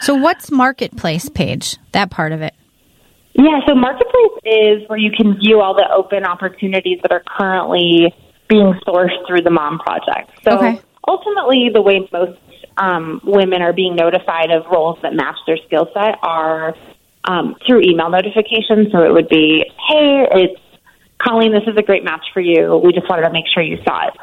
So 0.00 0.14
what's 0.14 0.50
marketplace 0.50 1.28
page? 1.28 1.76
That 1.92 2.10
part 2.10 2.32
of 2.32 2.42
it. 2.42 2.54
Yeah, 3.34 3.60
so 3.66 3.74
Marketplace 3.74 4.38
is 4.44 4.88
where 4.88 4.98
you 4.98 5.10
can 5.10 5.38
view 5.38 5.60
all 5.62 5.74
the 5.74 5.88
open 5.90 6.24
opportunities 6.24 6.98
that 7.02 7.12
are 7.12 7.22
currently 7.26 8.12
being 8.48 8.74
sourced 8.86 9.26
through 9.26 9.40
the 9.40 9.50
Mom 9.50 9.78
Project. 9.78 10.30
So 10.44 10.58
Okay. 10.58 10.78
ultimately, 11.08 11.70
the 11.72 11.80
way 11.80 12.06
most 12.12 12.38
um, 12.76 13.22
women 13.24 13.62
are 13.62 13.72
being 13.72 13.96
notified 13.96 14.50
of 14.50 14.66
roles 14.70 14.98
that 15.02 15.14
match 15.14 15.36
their 15.46 15.56
skill 15.66 15.88
set 15.94 16.18
are 16.22 16.74
um, 17.24 17.56
through 17.66 17.80
email 17.82 18.10
notifications. 18.10 18.92
So 18.92 19.02
it 19.02 19.12
would 19.12 19.28
be, 19.30 19.64
hey, 19.88 20.26
it's 20.32 20.60
Colleen, 21.18 21.52
this 21.52 21.62
is 21.66 21.76
a 21.78 21.82
great 21.82 22.04
match 22.04 22.26
for 22.34 22.40
you. 22.40 22.76
We 22.84 22.92
just 22.92 23.08
wanted 23.08 23.22
to 23.22 23.32
make 23.32 23.44
sure 23.54 23.62
you 23.62 23.78
saw 23.82 24.08
it. 24.08 24.14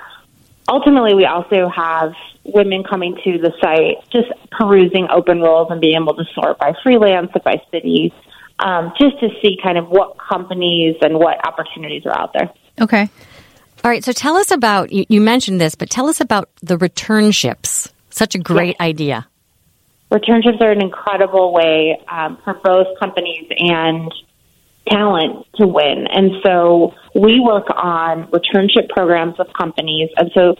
Ultimately, 0.70 1.16
we 1.16 1.26
also 1.26 1.68
have 1.68 2.14
women 2.44 2.84
coming 2.84 3.18
to 3.24 3.40
the 3.40 3.52
site, 3.60 3.98
just 4.12 4.28
perusing 4.52 5.08
open 5.10 5.42
roles 5.42 5.68
and 5.72 5.82
being 5.82 6.00
able 6.00 6.14
to 6.16 6.24
sort 6.36 6.60
by 6.60 6.74
freelance, 6.84 7.32
by 7.44 7.62
city, 7.72 8.14
um, 8.60 8.94
just 9.00 9.20
to 9.20 9.30
see 9.42 9.58
kind 9.62 9.78
of 9.80 9.88
what 9.88 10.18
companies 10.18 10.96
and 11.02 11.18
what 11.18 11.44
opportunities 11.46 12.06
are 12.06 12.18
out 12.18 12.34
there. 12.34 12.52
Okay. 12.80 13.10
All 13.84 13.90
right, 13.90 14.04
so 14.04 14.12
tell 14.12 14.36
us 14.36 14.52
about 14.52 14.92
you, 14.92 15.06
you 15.10 15.22
mentioned 15.22 15.60
this, 15.60 15.74
but 15.74 15.90
tell 15.90 16.08
us 16.08 16.22
about 16.22 16.50
the 16.62 16.78
returnships. 16.78 17.92
Such 18.10 18.36
a 18.36 18.40
great 18.40 18.76
idea. 18.80 19.28
Returnships 20.12 20.60
are 20.60 20.72
an 20.72 20.82
incredible 20.82 21.54
way 21.54 22.00
um, 22.12 22.38
for 22.44 22.56
both 22.56 22.88
companies 23.00 23.48
and 23.58 24.14
talent 24.90 25.46
to 25.56 25.68
win. 25.68 26.08
And 26.08 26.32
so 26.44 26.94
we 27.16 27.40
work 27.40 27.68
on 27.76 28.28
returnship 28.28 28.90
programs 28.90 29.38
with 29.38 29.48
companies. 29.54 30.10
And 30.18 30.32
so 30.34 30.56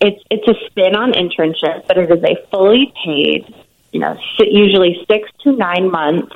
it's 0.00 0.22
it's 0.30 0.46
a 0.48 0.54
spin 0.66 0.96
on 0.96 1.12
internship, 1.12 1.86
but 1.86 1.98
it 1.98 2.10
is 2.10 2.22
a 2.22 2.46
fully 2.50 2.92
paid, 3.04 3.54
you 3.92 4.00
know, 4.00 4.16
usually 4.38 5.04
six 5.08 5.30
to 5.44 5.52
nine 5.52 5.90
months 5.90 6.34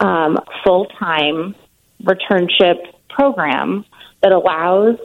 um, 0.00 0.38
full 0.64 0.86
time 0.86 1.54
returnship 2.02 2.92
program 3.08 3.84
that 4.22 4.32
allows 4.32 4.98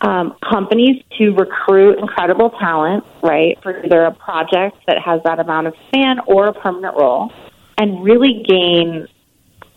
um, 0.00 0.36
companies 0.48 1.02
to 1.18 1.30
recruit 1.30 1.98
incredible 1.98 2.50
talent, 2.50 3.04
right, 3.22 3.60
for 3.62 3.84
either 3.84 4.04
a 4.04 4.12
project 4.12 4.76
that 4.86 4.98
has 5.04 5.20
that 5.24 5.40
amount 5.40 5.66
of 5.66 5.74
span 5.88 6.20
or 6.26 6.46
a 6.46 6.52
permanent 6.52 6.96
role, 6.96 7.32
and 7.76 8.04
really 8.04 8.44
gain 8.48 9.08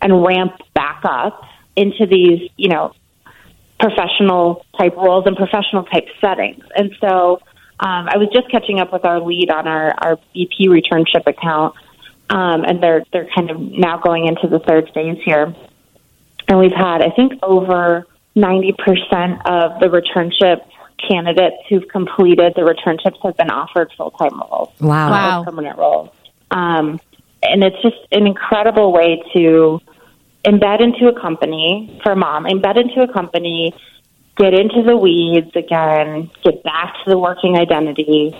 and 0.02 0.22
ramp 0.24 0.52
back 0.74 1.00
up 1.04 1.42
into 1.76 2.06
these, 2.06 2.50
you 2.56 2.68
know, 2.68 2.92
professional 3.80 4.64
type 4.78 4.94
roles 4.96 5.26
and 5.26 5.36
professional 5.36 5.84
type 5.84 6.06
settings. 6.20 6.64
And 6.76 6.94
so 7.00 7.40
um, 7.80 8.08
I 8.08 8.16
was 8.18 8.28
just 8.32 8.50
catching 8.50 8.78
up 8.78 8.92
with 8.92 9.04
our 9.04 9.20
lead 9.20 9.50
on 9.50 9.66
our, 9.66 9.94
our 9.98 10.16
BP 10.36 10.68
returnship 10.68 11.26
account, 11.26 11.74
um, 12.30 12.64
and 12.64 12.82
they're 12.82 13.04
they're 13.12 13.28
kind 13.34 13.50
of 13.50 13.60
now 13.60 13.98
going 13.98 14.26
into 14.26 14.46
the 14.48 14.58
third 14.60 14.90
phase 14.94 15.18
here. 15.24 15.54
And 16.48 16.58
we've 16.58 16.72
had, 16.72 17.02
I 17.02 17.10
think, 17.10 17.34
over 17.42 18.06
90% 18.36 18.72
of 19.46 19.80
the 19.80 19.86
returnship 19.86 20.66
candidates 21.08 21.56
who've 21.68 21.86
completed 21.88 22.52
the 22.54 22.62
returnships 22.62 23.18
have 23.22 23.36
been 23.36 23.50
offered 23.50 23.90
full 23.96 24.10
time 24.12 24.40
roles. 24.40 24.68
Wow. 24.80 25.10
Wow. 25.10 25.44
permanent 25.44 25.78
roles. 25.78 26.10
Um, 26.50 27.00
and 27.42 27.64
it's 27.64 27.80
just 27.82 27.96
an 28.12 28.26
incredible 28.26 28.92
way 28.92 29.22
to 29.34 29.80
embed 30.44 30.80
into 30.80 31.08
a 31.08 31.20
company 31.20 32.00
for 32.02 32.16
mom, 32.16 32.44
embed 32.44 32.80
into 32.80 33.02
a 33.02 33.12
company, 33.12 33.74
get 34.36 34.54
into 34.54 34.82
the 34.82 34.96
weeds 34.96 35.54
again, 35.54 36.30
get 36.42 36.62
back 36.62 36.94
to 37.04 37.10
the 37.10 37.18
working 37.18 37.56
identity, 37.56 38.34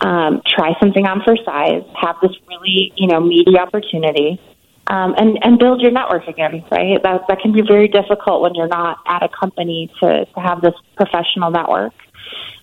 um, 0.00 0.42
try 0.46 0.74
something 0.80 1.06
on 1.06 1.22
for 1.22 1.36
size, 1.44 1.84
have 2.00 2.16
this 2.20 2.32
really, 2.48 2.92
you 2.96 3.06
know, 3.06 3.20
meaty 3.20 3.58
opportunity. 3.58 4.40
Um, 4.88 5.14
and, 5.16 5.38
and 5.42 5.60
build 5.60 5.80
your 5.80 5.92
network 5.92 6.26
again, 6.26 6.64
right? 6.70 7.00
That, 7.02 7.22
that 7.28 7.38
can 7.40 7.52
be 7.52 7.62
very 7.62 7.86
difficult 7.86 8.42
when 8.42 8.54
you're 8.56 8.66
not 8.66 8.98
at 9.06 9.22
a 9.22 9.28
company 9.28 9.90
to, 10.00 10.26
to 10.26 10.40
have 10.40 10.60
this 10.60 10.74
professional 10.96 11.52
network. 11.52 11.94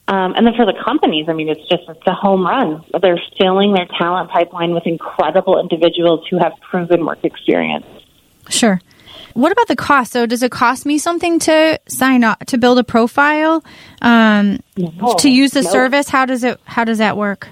Um, 0.10 0.34
and 0.36 0.46
then 0.46 0.54
for 0.54 0.66
the 0.66 0.74
companies, 0.86 1.28
I 1.30 1.34
mean, 1.34 1.48
it's 1.48 1.62
just 1.70 1.84
it's 1.88 2.06
a 2.08 2.14
home 2.14 2.46
run. 2.46 2.84
They're 3.02 3.22
filling 3.40 3.74
their 3.74 3.88
talent 3.98 4.32
pipeline 4.32 4.74
with 4.74 4.86
incredible 4.86 5.60
individuals 5.60 6.28
who 6.30 6.38
have 6.40 6.54
proven 6.70 7.06
work 7.06 7.24
experience. 7.24 7.86
Sure. 8.50 8.82
What 9.34 9.52
about 9.52 9.68
the 9.68 9.76
cost? 9.76 10.12
So, 10.12 10.26
does 10.26 10.44
it 10.44 10.52
cost 10.52 10.86
me 10.86 10.98
something 10.98 11.40
to 11.40 11.80
sign 11.88 12.24
up 12.24 12.40
to 12.48 12.58
build 12.58 12.80
a 12.80 12.84
profile 12.84 13.64
um, 14.02 14.60
No. 14.76 15.14
to 15.20 15.30
use 15.30 15.52
the 15.52 15.62
No. 15.62 15.70
service? 15.70 16.10
How 16.10 16.26
does 16.26 16.44
it 16.44 16.60
How 16.66 16.84
does 16.84 16.98
that 16.98 17.16
work? 17.16 17.48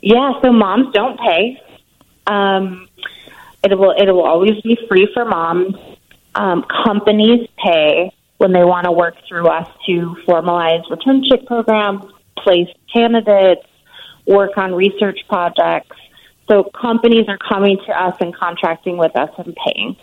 Yeah, 0.00 0.32
so 0.42 0.52
moms 0.52 0.92
don't 0.92 1.18
pay. 1.18 1.60
Um, 2.26 2.88
it 3.64 3.76
will 3.78 3.92
it 3.92 4.10
will 4.10 4.24
always 4.26 4.60
be 4.62 4.78
free 4.88 5.08
for 5.14 5.24
moms. 5.24 5.74
Um, 6.34 6.64
companies 6.84 7.48
pay 7.62 8.12
when 8.38 8.52
they 8.52 8.64
want 8.64 8.84
to 8.84 8.92
work 8.92 9.14
through 9.28 9.46
us 9.48 9.68
to 9.86 10.16
formalize 10.26 10.82
returnship 10.90 11.46
programs, 11.46 12.04
place 12.38 12.68
candidates, 12.92 13.66
work 14.26 14.56
on 14.56 14.74
research 14.74 15.20
projects. 15.28 15.96
So 16.48 16.64
companies 16.64 17.26
are 17.28 17.38
coming 17.38 17.78
to 17.86 17.92
us 17.92 18.16
and 18.20 18.34
contracting 18.34 18.96
with 18.96 19.16
us 19.16 19.30
and 19.38 19.54
paying. 19.54 19.96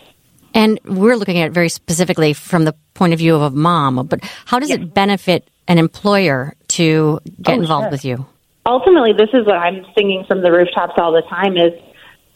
And 0.54 0.80
we're 0.84 1.16
looking 1.16 1.38
at 1.38 1.46
it 1.48 1.52
very 1.52 1.68
specifically 1.68 2.32
from 2.32 2.64
the 2.64 2.74
point 2.94 3.12
of 3.12 3.18
view 3.18 3.34
of 3.36 3.42
a 3.42 3.50
mom, 3.50 4.06
but 4.06 4.20
how 4.46 4.58
does 4.58 4.70
it 4.70 4.92
benefit 4.94 5.48
an 5.68 5.78
employer 5.78 6.54
to 6.68 7.20
get 7.40 7.56
Oh, 7.58 7.60
involved 7.62 7.84
sure. 7.84 7.90
with 7.90 8.04
you? 8.04 8.26
ultimately, 8.66 9.12
this 9.12 9.30
is 9.32 9.46
what 9.46 9.56
I'm 9.56 9.84
singing 9.96 10.24
from 10.28 10.42
the 10.42 10.52
rooftops 10.52 10.92
all 10.98 11.12
the 11.12 11.22
time 11.22 11.56
is 11.56 11.72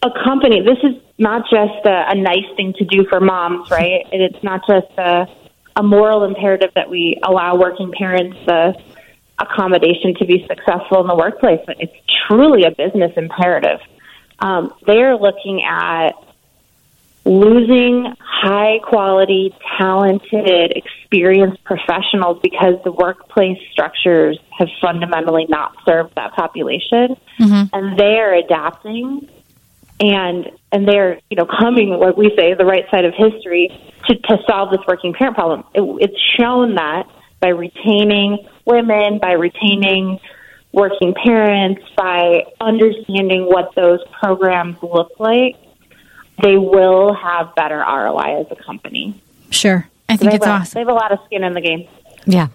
a 0.03 0.09
company. 0.25 0.61
This 0.63 0.79
is 0.83 1.01
not 1.19 1.43
just 1.51 1.85
a, 1.87 2.11
a 2.11 2.15
nice 2.15 2.47
thing 2.57 2.73
to 2.79 2.85
do 2.85 3.05
for 3.09 3.21
moms, 3.21 3.71
right? 3.71 4.05
And 4.11 4.21
It's 4.23 4.43
not 4.43 4.63
just 4.67 4.87
a, 4.99 5.27
a 5.77 5.83
moral 5.83 6.25
imperative 6.25 6.71
that 6.75 6.89
we 6.91 7.21
allow 7.23 7.57
working 7.57 7.93
parents 7.97 8.37
the 8.47 8.75
accommodation 9.39 10.15
to 10.19 10.25
be 10.25 10.45
successful 10.49 11.01
in 11.03 11.07
the 11.07 11.15
workplace. 11.17 11.61
It's 11.69 11.93
truly 12.27 12.65
a 12.65 12.71
business 12.71 13.13
imperative. 13.17 13.81
Um, 14.41 14.73
they're 14.87 15.17
looking 15.17 15.63
at 15.69 16.13
losing 17.25 18.15
high 18.21 18.79
quality, 18.83 19.55
talented, 19.79 20.73
experienced 20.77 21.63
professionals 21.65 22.39
because 22.43 22.75
the 22.85 22.93
workplace 22.93 23.59
structures 23.73 24.39
have 24.59 24.69
fundamentally 24.81 25.47
not 25.49 25.75
served 25.87 26.15
that 26.17 26.33
population. 26.35 27.17
Mm-hmm. 27.41 27.65
And 27.73 27.99
they 27.99 28.19
are 28.19 28.35
adapting 28.35 29.29
and 30.01 30.51
and 30.73 30.89
they're 30.89 31.21
you 31.31 31.37
know 31.37 31.47
coming 31.47 31.99
what 31.99 32.19
we 32.19 32.33
say 32.37 32.55
the 32.55 32.65
right 32.65 32.85
side 32.91 33.05
of 33.05 33.15
history 33.15 33.69
to, 34.07 34.17
to 34.17 34.39
solve 34.47 34.71
this 34.71 34.81
working 34.87 35.13
parent 35.13 35.37
problem. 35.37 35.65
It, 35.73 35.83
it's 36.01 36.21
shown 36.39 36.75
that 36.75 37.05
by 37.41 37.49
retaining 37.49 38.47
women, 38.67 39.19
by 39.19 39.33
retaining 39.33 40.19
working 40.73 41.15
parents, 41.15 41.83
by 41.97 42.45
understanding 42.61 43.47
what 43.47 43.75
those 43.77 44.01
programs 44.21 44.77
look 44.83 45.13
like, 45.19 45.57
they 46.43 46.57
will 46.57 47.15
have 47.15 47.55
better 47.55 47.79
ROI 47.79 48.41
as 48.41 48.47
a 48.51 48.57
company. 48.63 49.21
Sure, 49.51 49.89
I 50.09 50.17
think 50.17 50.35
it's 50.35 50.47
awesome. 50.47 50.75
they 50.75 50.81
have 50.81 50.89
a 50.89 50.95
lot 50.95 51.13
of 51.13 51.19
skin 51.27 51.45
in 51.45 51.55
the 51.55 51.61
game. 51.61 51.89
Yeah. 52.27 52.49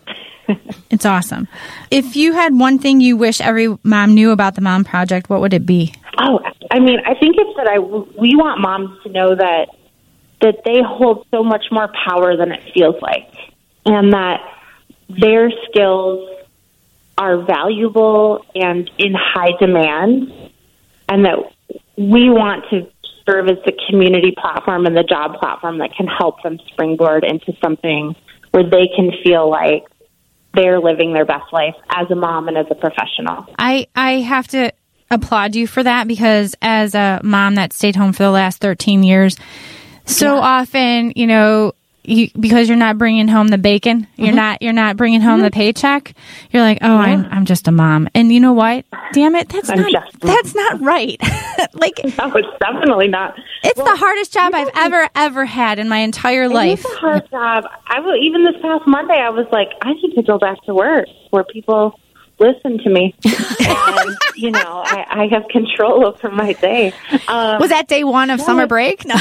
It's 0.90 1.06
awesome. 1.06 1.48
If 1.92 2.16
you 2.16 2.34
had 2.34 2.58
one 2.58 2.80
thing 2.80 3.00
you 3.00 3.16
wish 3.16 3.40
every 3.40 3.78
mom 3.84 4.16
knew 4.16 4.32
about 4.32 4.56
the 4.56 4.62
Mom 4.62 4.84
Project, 4.84 5.30
what 5.30 5.42
would 5.42 5.54
it 5.54 5.64
be? 5.66 5.94
Oh, 6.18 6.40
I 6.72 6.80
mean, 6.80 7.00
I 7.06 7.14
think 7.14 7.36
it's 7.38 7.56
that 7.58 7.68
I 7.68 7.78
we 7.80 8.36
want 8.36 8.60
moms 8.60 9.02
to 9.04 9.10
know 9.10 9.36
that 9.36 9.68
that 10.42 10.64
they 10.66 10.82
hold 10.82 11.28
so 11.30 11.44
much 11.44 11.66
more 11.72 11.90
power 12.08 12.36
than 12.36 12.52
it 12.52 12.74
feels 12.74 12.96
like, 13.02 13.32
and 13.86 14.14
that 14.14 14.42
their 15.10 15.52
skills 15.70 16.28
are 17.18 17.38
valuable 17.44 18.44
and 18.56 18.90
in 18.98 19.14
high 19.14 19.52
demand, 19.60 20.32
and 21.08 21.26
that 21.26 21.38
we 21.98 22.30
want 22.30 22.66
to 22.72 22.90
serve 23.30 23.48
as 23.48 23.58
the 23.66 23.74
community 23.90 24.34
platform 24.40 24.86
and 24.86 24.96
the 24.96 25.04
job 25.04 25.40
platform 25.40 25.80
that 25.80 25.92
can 25.96 26.08
help 26.08 26.42
them 26.44 26.58
springboard 26.72 27.24
into 27.24 27.54
something 27.64 28.16
where 28.52 28.64
they 28.64 28.90
can 28.96 29.12
feel 29.24 29.50
like 29.50 29.84
they're 30.56 30.80
living 30.80 31.14
their 31.14 31.26
best 31.26 31.54
life 31.54 31.76
as 31.90 32.10
a 32.10 32.16
mom 32.16 32.48
and 32.48 32.58
as 32.58 32.66
a 32.72 32.76
professional. 32.76 33.46
I 33.58 33.88
I 33.96 34.14
have 34.22 34.48
to 34.50 34.72
applaud 35.12 35.56
you 35.56 35.68
for 35.68 35.84
that 35.84 36.08
because 36.08 36.56
as 36.62 36.96
a 36.96 37.20
mom 37.24 37.56
that 37.56 37.74
stayed 37.74 37.96
home 37.96 38.14
for 38.14 38.24
the 38.24 38.32
last 38.32 38.60
13 38.60 39.04
years, 39.04 39.38
so 40.06 40.38
often, 40.38 41.14
you 41.16 41.28
know, 41.28 41.74
you, 42.10 42.30
because 42.40 42.68
you're 42.68 42.78
not 42.78 42.98
bringing 42.98 43.28
home 43.28 43.48
the 43.50 43.58
bacon, 43.58 44.02
Mm-hmm. 44.02 44.26
you're 44.26 44.34
not 44.36 44.62
you're 44.62 44.74
not 44.74 44.98
bringing 44.98 45.22
home 45.22 45.42
the 45.42 45.52
paycheck. 45.52 46.14
You're 46.52 46.64
like, 46.64 46.80
oh, 46.82 46.98
I'm 46.98 47.26
I'm 47.26 47.46
just 47.46 47.68
a 47.68 47.72
mom, 47.72 48.08
and 48.14 48.32
you 48.34 48.40
know 48.40 48.54
what? 48.54 48.86
Damn 49.14 49.36
it, 49.36 49.50
that's 49.50 49.70
I'm 49.70 49.80
not 49.80 50.12
that's 50.20 50.54
not 50.56 50.82
right. 50.82 51.18
like 51.74 52.00
No, 52.18 52.34
it's 52.36 52.48
definitely 52.60 53.08
not. 53.08 53.38
it's 53.64 53.80
the 53.80 53.96
hardest 53.96 54.34
job 54.34 54.54
I've 54.54 54.70
ever 54.76 55.08
ever 55.16 55.46
had 55.46 55.80
in 55.80 55.88
my 55.88 55.98
entire 56.00 56.50
life. 56.50 56.84
It's 56.84 56.94
a 56.94 56.98
hard 56.98 57.30
job. 57.30 57.66
I 57.88 58.00
will, 58.02 58.16
even 58.16 58.44
this 58.44 58.62
past 58.62 58.86
Monday, 58.88 59.14
I 59.20 59.30
was 59.30 59.48
like, 59.52 59.70
I 59.82 59.94
need 59.94 60.14
to 60.16 60.24
go 60.24 60.38
back 60.38 60.62
to 60.66 60.74
work 60.74 61.08
where 61.30 61.44
people 61.44 62.00
listen 62.40 62.78
to 62.80 62.90
me, 62.90 63.14
and 63.26 64.18
you 64.36 64.50
know, 64.52 64.82
I, 64.86 65.06
I 65.10 65.28
have 65.32 65.48
control 65.50 66.06
over 66.08 66.30
my 66.32 66.54
day. 66.54 66.94
Um, 67.28 67.60
Was 67.60 67.70
that 67.70 67.88
day 67.88 68.04
one 68.04 68.30
of 68.30 68.40
summer 68.42 68.66
break? 68.68 69.06
No. 69.06 69.16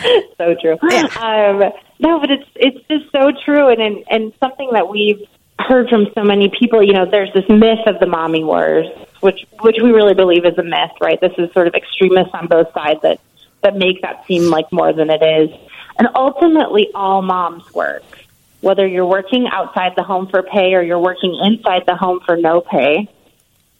so 0.38 0.54
true. 0.60 0.78
Um, 0.82 1.72
no, 1.98 2.20
but 2.20 2.30
it's 2.30 2.48
it's 2.56 2.86
just 2.88 3.10
so 3.12 3.30
true, 3.44 3.68
and, 3.68 3.80
and 3.80 4.04
and 4.10 4.32
something 4.40 4.70
that 4.72 4.88
we've 4.88 5.26
heard 5.58 5.88
from 5.88 6.06
so 6.14 6.22
many 6.22 6.50
people. 6.58 6.82
You 6.82 6.92
know, 6.92 7.06
there's 7.10 7.32
this 7.34 7.48
myth 7.48 7.86
of 7.86 8.00
the 8.00 8.06
mommy 8.06 8.44
wars, 8.44 8.86
which 9.20 9.44
which 9.60 9.76
we 9.82 9.90
really 9.90 10.14
believe 10.14 10.44
is 10.44 10.56
a 10.58 10.62
myth, 10.62 10.92
right? 11.00 11.20
This 11.20 11.32
is 11.38 11.52
sort 11.52 11.66
of 11.66 11.74
extremists 11.74 12.34
on 12.34 12.46
both 12.46 12.72
sides 12.72 13.00
that 13.02 13.20
that 13.62 13.76
make 13.76 14.02
that 14.02 14.24
seem 14.26 14.50
like 14.50 14.72
more 14.72 14.92
than 14.92 15.10
it 15.10 15.22
is, 15.22 15.50
and 15.98 16.08
ultimately, 16.14 16.88
all 16.94 17.22
moms 17.22 17.72
work. 17.74 18.02
Whether 18.62 18.86
you're 18.86 19.06
working 19.06 19.46
outside 19.50 19.92
the 19.96 20.02
home 20.02 20.28
for 20.28 20.42
pay 20.42 20.74
or 20.74 20.82
you're 20.82 20.98
working 20.98 21.38
inside 21.44 21.84
the 21.86 21.96
home 21.96 22.20
for 22.26 22.36
no 22.36 22.60
pay, 22.60 23.08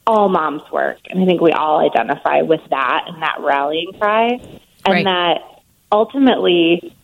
all 0.06 0.28
moms 0.28 0.62
work. 0.72 0.98
And 1.08 1.22
I 1.22 1.26
think 1.26 1.40
we 1.40 1.52
all 1.52 1.80
identify 1.80 2.42
with 2.42 2.62
that 2.70 3.04
and 3.06 3.22
that 3.22 3.36
rallying 3.40 3.92
cry. 3.98 4.40
And 4.84 4.94
Right. 4.94 5.04
that 5.04 5.49
ultimately, 5.90 6.94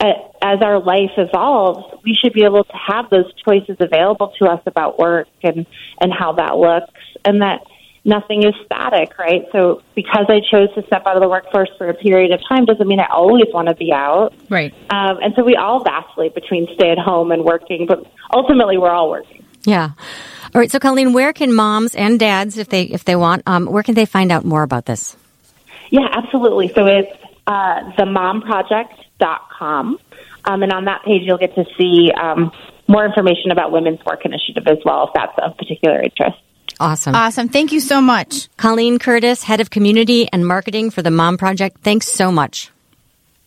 as 0.00 0.62
our 0.62 0.80
life 0.80 1.12
evolves, 1.16 2.02
we 2.04 2.14
should 2.14 2.32
be 2.32 2.44
able 2.44 2.64
to 2.64 2.76
have 2.76 3.10
those 3.10 3.32
choices 3.44 3.76
available 3.80 4.32
to 4.38 4.46
us 4.46 4.62
about 4.66 4.98
work 4.98 5.28
and, 5.42 5.66
and 6.00 6.12
how 6.12 6.32
that 6.32 6.56
looks. 6.56 6.94
And 7.24 7.42
that 7.42 7.60
nothing 8.04 8.44
is 8.44 8.54
static, 8.64 9.18
right? 9.18 9.46
So 9.52 9.82
because 9.94 10.26
I 10.28 10.40
chose 10.40 10.72
to 10.74 10.86
step 10.86 11.06
out 11.06 11.16
of 11.16 11.22
the 11.22 11.28
workforce 11.28 11.70
for 11.76 11.88
a 11.88 11.94
period 11.94 12.32
of 12.32 12.40
time 12.48 12.64
doesn't 12.64 12.86
mean 12.86 13.00
I 13.00 13.08
always 13.12 13.46
want 13.52 13.68
to 13.68 13.74
be 13.74 13.92
out. 13.92 14.32
Right. 14.48 14.72
Um, 14.90 15.18
and 15.22 15.34
so 15.36 15.44
we 15.44 15.56
all 15.56 15.84
vacillate 15.84 16.34
between 16.34 16.66
stay 16.74 16.90
at 16.90 16.98
home 16.98 17.30
and 17.30 17.44
working, 17.44 17.86
but 17.86 18.06
ultimately 18.32 18.78
we're 18.78 18.90
all 18.90 19.10
working. 19.10 19.44
Yeah. 19.64 19.90
All 20.54 20.60
right. 20.60 20.70
So, 20.70 20.78
Colleen, 20.78 21.12
where 21.12 21.32
can 21.32 21.52
moms 21.52 21.94
and 21.94 22.18
dads, 22.18 22.56
if 22.56 22.68
they 22.70 22.84
if 22.84 23.04
they 23.04 23.14
want, 23.14 23.42
um, 23.46 23.66
where 23.66 23.82
can 23.82 23.94
they 23.94 24.06
find 24.06 24.32
out 24.32 24.44
more 24.44 24.62
about 24.62 24.86
this? 24.86 25.16
Yeah, 25.90 26.08
absolutely. 26.10 26.68
So 26.68 26.86
it's 26.86 27.19
uh, 27.46 27.92
themomproject.com. 27.98 29.98
Um, 30.44 30.62
and 30.62 30.72
on 30.72 30.86
that 30.86 31.02
page, 31.04 31.22
you'll 31.24 31.38
get 31.38 31.54
to 31.54 31.64
see 31.76 32.10
um, 32.12 32.52
more 32.88 33.04
information 33.04 33.50
about 33.50 33.72
Women's 33.72 34.04
Work 34.04 34.24
Initiative 34.24 34.66
as 34.66 34.78
well, 34.84 35.08
if 35.08 35.10
that's 35.14 35.32
of 35.42 35.56
particular 35.56 36.02
interest. 36.02 36.38
Awesome. 36.78 37.14
Awesome. 37.14 37.48
Thank 37.48 37.72
you 37.72 37.80
so 37.80 38.00
much. 38.00 38.48
Colleen 38.56 38.98
Curtis, 38.98 39.42
head 39.42 39.60
of 39.60 39.70
community 39.70 40.28
and 40.32 40.46
marketing 40.46 40.90
for 40.90 41.02
the 41.02 41.10
Mom 41.10 41.36
Project. 41.36 41.78
Thanks 41.82 42.08
so 42.08 42.32
much. 42.32 42.70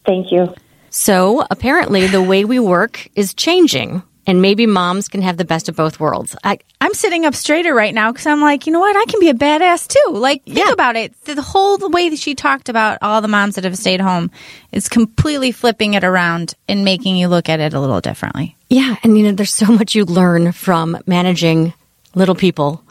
Thank 0.06 0.32
you. 0.32 0.54
So 0.90 1.44
apparently, 1.50 2.06
the 2.06 2.22
way 2.22 2.46
we 2.46 2.60
work 2.60 3.08
is 3.16 3.34
changing, 3.34 4.04
and 4.26 4.42
maybe 4.42 4.66
moms 4.66 5.08
can 5.10 5.22
have 5.22 5.38
the 5.38 5.46
best 5.46 5.68
of 5.70 5.76
both 5.76 6.00
worlds. 6.00 6.36
I, 6.44 6.60
I'm 6.80 6.94
sitting 6.94 7.26
up 7.26 7.36
straighter 7.36 7.74
right 7.74 7.94
now 7.94 8.12
because 8.12 8.26
I'm 8.26 8.42
like, 8.42 8.66
you 8.66 8.74
know 8.74 8.80
what? 8.80 8.96
I 8.96 9.06
can 9.12 9.20
be 9.20 9.30
a 9.30 9.34
badass 9.34 9.88
too. 9.88 10.12
Like, 10.14 10.44
think 10.46 10.58
Yeah. 10.60 10.72
about 10.72 10.96
it. 10.96 11.14
The, 11.26 11.42
whole 11.42 11.78
the 11.78 11.90
way 11.90 12.10
that 12.10 12.20
she 12.20 12.34
talked 12.36 12.70
about 12.70 13.00
all 13.02 13.22
the 13.22 13.28
moms 13.28 13.56
that 13.56 13.64
have 13.66 13.78
stayed 13.78 14.00
home 14.02 14.32
is 14.72 14.88
completely 14.90 15.52
flipping 15.52 15.94
it 15.96 16.04
around 16.04 16.54
and 16.68 16.86
making 16.86 17.18
you 17.18 17.28
look 17.28 17.50
at 17.50 17.60
it 17.60 17.74
a 17.74 17.80
little 17.80 18.00
differently. 18.02 18.56
yeah, 18.70 18.96
and 19.04 19.18
you 19.18 19.26
know, 19.26 19.32
there's 19.34 19.54
so 19.54 19.68
much 19.68 19.94
you 19.96 20.06
learn 20.06 20.52
from 20.54 20.98
managing 21.06 21.74
little 22.16 22.36
people 22.36 22.82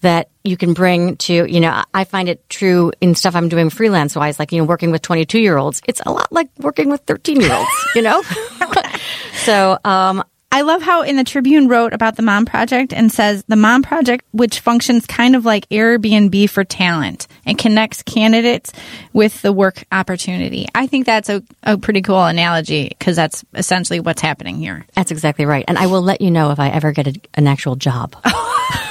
that 0.00 0.28
you 0.44 0.56
can 0.56 0.72
bring 0.74 1.16
to, 1.16 1.44
you 1.52 1.58
know, 1.60 1.70
I- 1.70 1.84
I 1.92 2.04
find 2.04 2.28
it 2.28 2.48
true 2.48 2.92
in 3.00 3.14
stuff 3.16 3.34
I'm 3.34 3.48
doing 3.48 3.68
freelance 3.68 4.14
wise, 4.14 4.38
like, 4.38 4.52
you 4.52 4.58
know, 4.58 4.64
working 4.64 4.92
with 4.92 5.02
22 5.02 5.40
year 5.40 5.58
olds. 5.58 5.82
It's 5.88 6.00
a 6.06 6.10
lot 6.12 6.30
like 6.32 6.48
working 6.58 6.88
with 6.88 7.00
13 7.02 7.40
year 7.40 7.52
olds, 7.52 7.68
you 7.96 8.02
know? 8.02 8.22
so, 9.44 9.78
um, 9.84 10.22
I 10.50 10.62
love 10.62 10.80
how 10.80 11.02
in 11.02 11.16
the 11.16 11.24
Tribune 11.24 11.68
wrote 11.68 11.92
about 11.92 12.16
the 12.16 12.22
Mom 12.22 12.46
Project 12.46 12.94
and 12.94 13.12
says 13.12 13.44
the 13.48 13.56
Mom 13.56 13.82
Project, 13.82 14.24
which 14.32 14.60
functions 14.60 15.06
kind 15.06 15.36
of 15.36 15.44
like 15.44 15.68
Airbnb 15.68 16.48
for 16.48 16.64
talent 16.64 17.26
and 17.44 17.58
connects 17.58 18.02
candidates 18.02 18.72
with 19.12 19.42
the 19.42 19.52
work 19.52 19.84
opportunity. 19.92 20.66
I 20.74 20.86
think 20.86 21.04
that's 21.04 21.28
a, 21.28 21.42
a 21.62 21.76
pretty 21.76 22.00
cool 22.00 22.24
analogy 22.24 22.88
because 22.88 23.14
that's 23.14 23.44
essentially 23.54 24.00
what's 24.00 24.22
happening 24.22 24.56
here. 24.56 24.86
that's 24.94 25.10
exactly 25.10 25.44
right. 25.44 25.66
And 25.68 25.76
I 25.76 25.86
will 25.86 26.02
let 26.02 26.22
you 26.22 26.30
know 26.30 26.50
if 26.50 26.58
I 26.58 26.70
ever 26.70 26.92
get 26.92 27.06
a, 27.08 27.14
an 27.34 27.46
actual 27.46 27.76
job. 27.76 28.16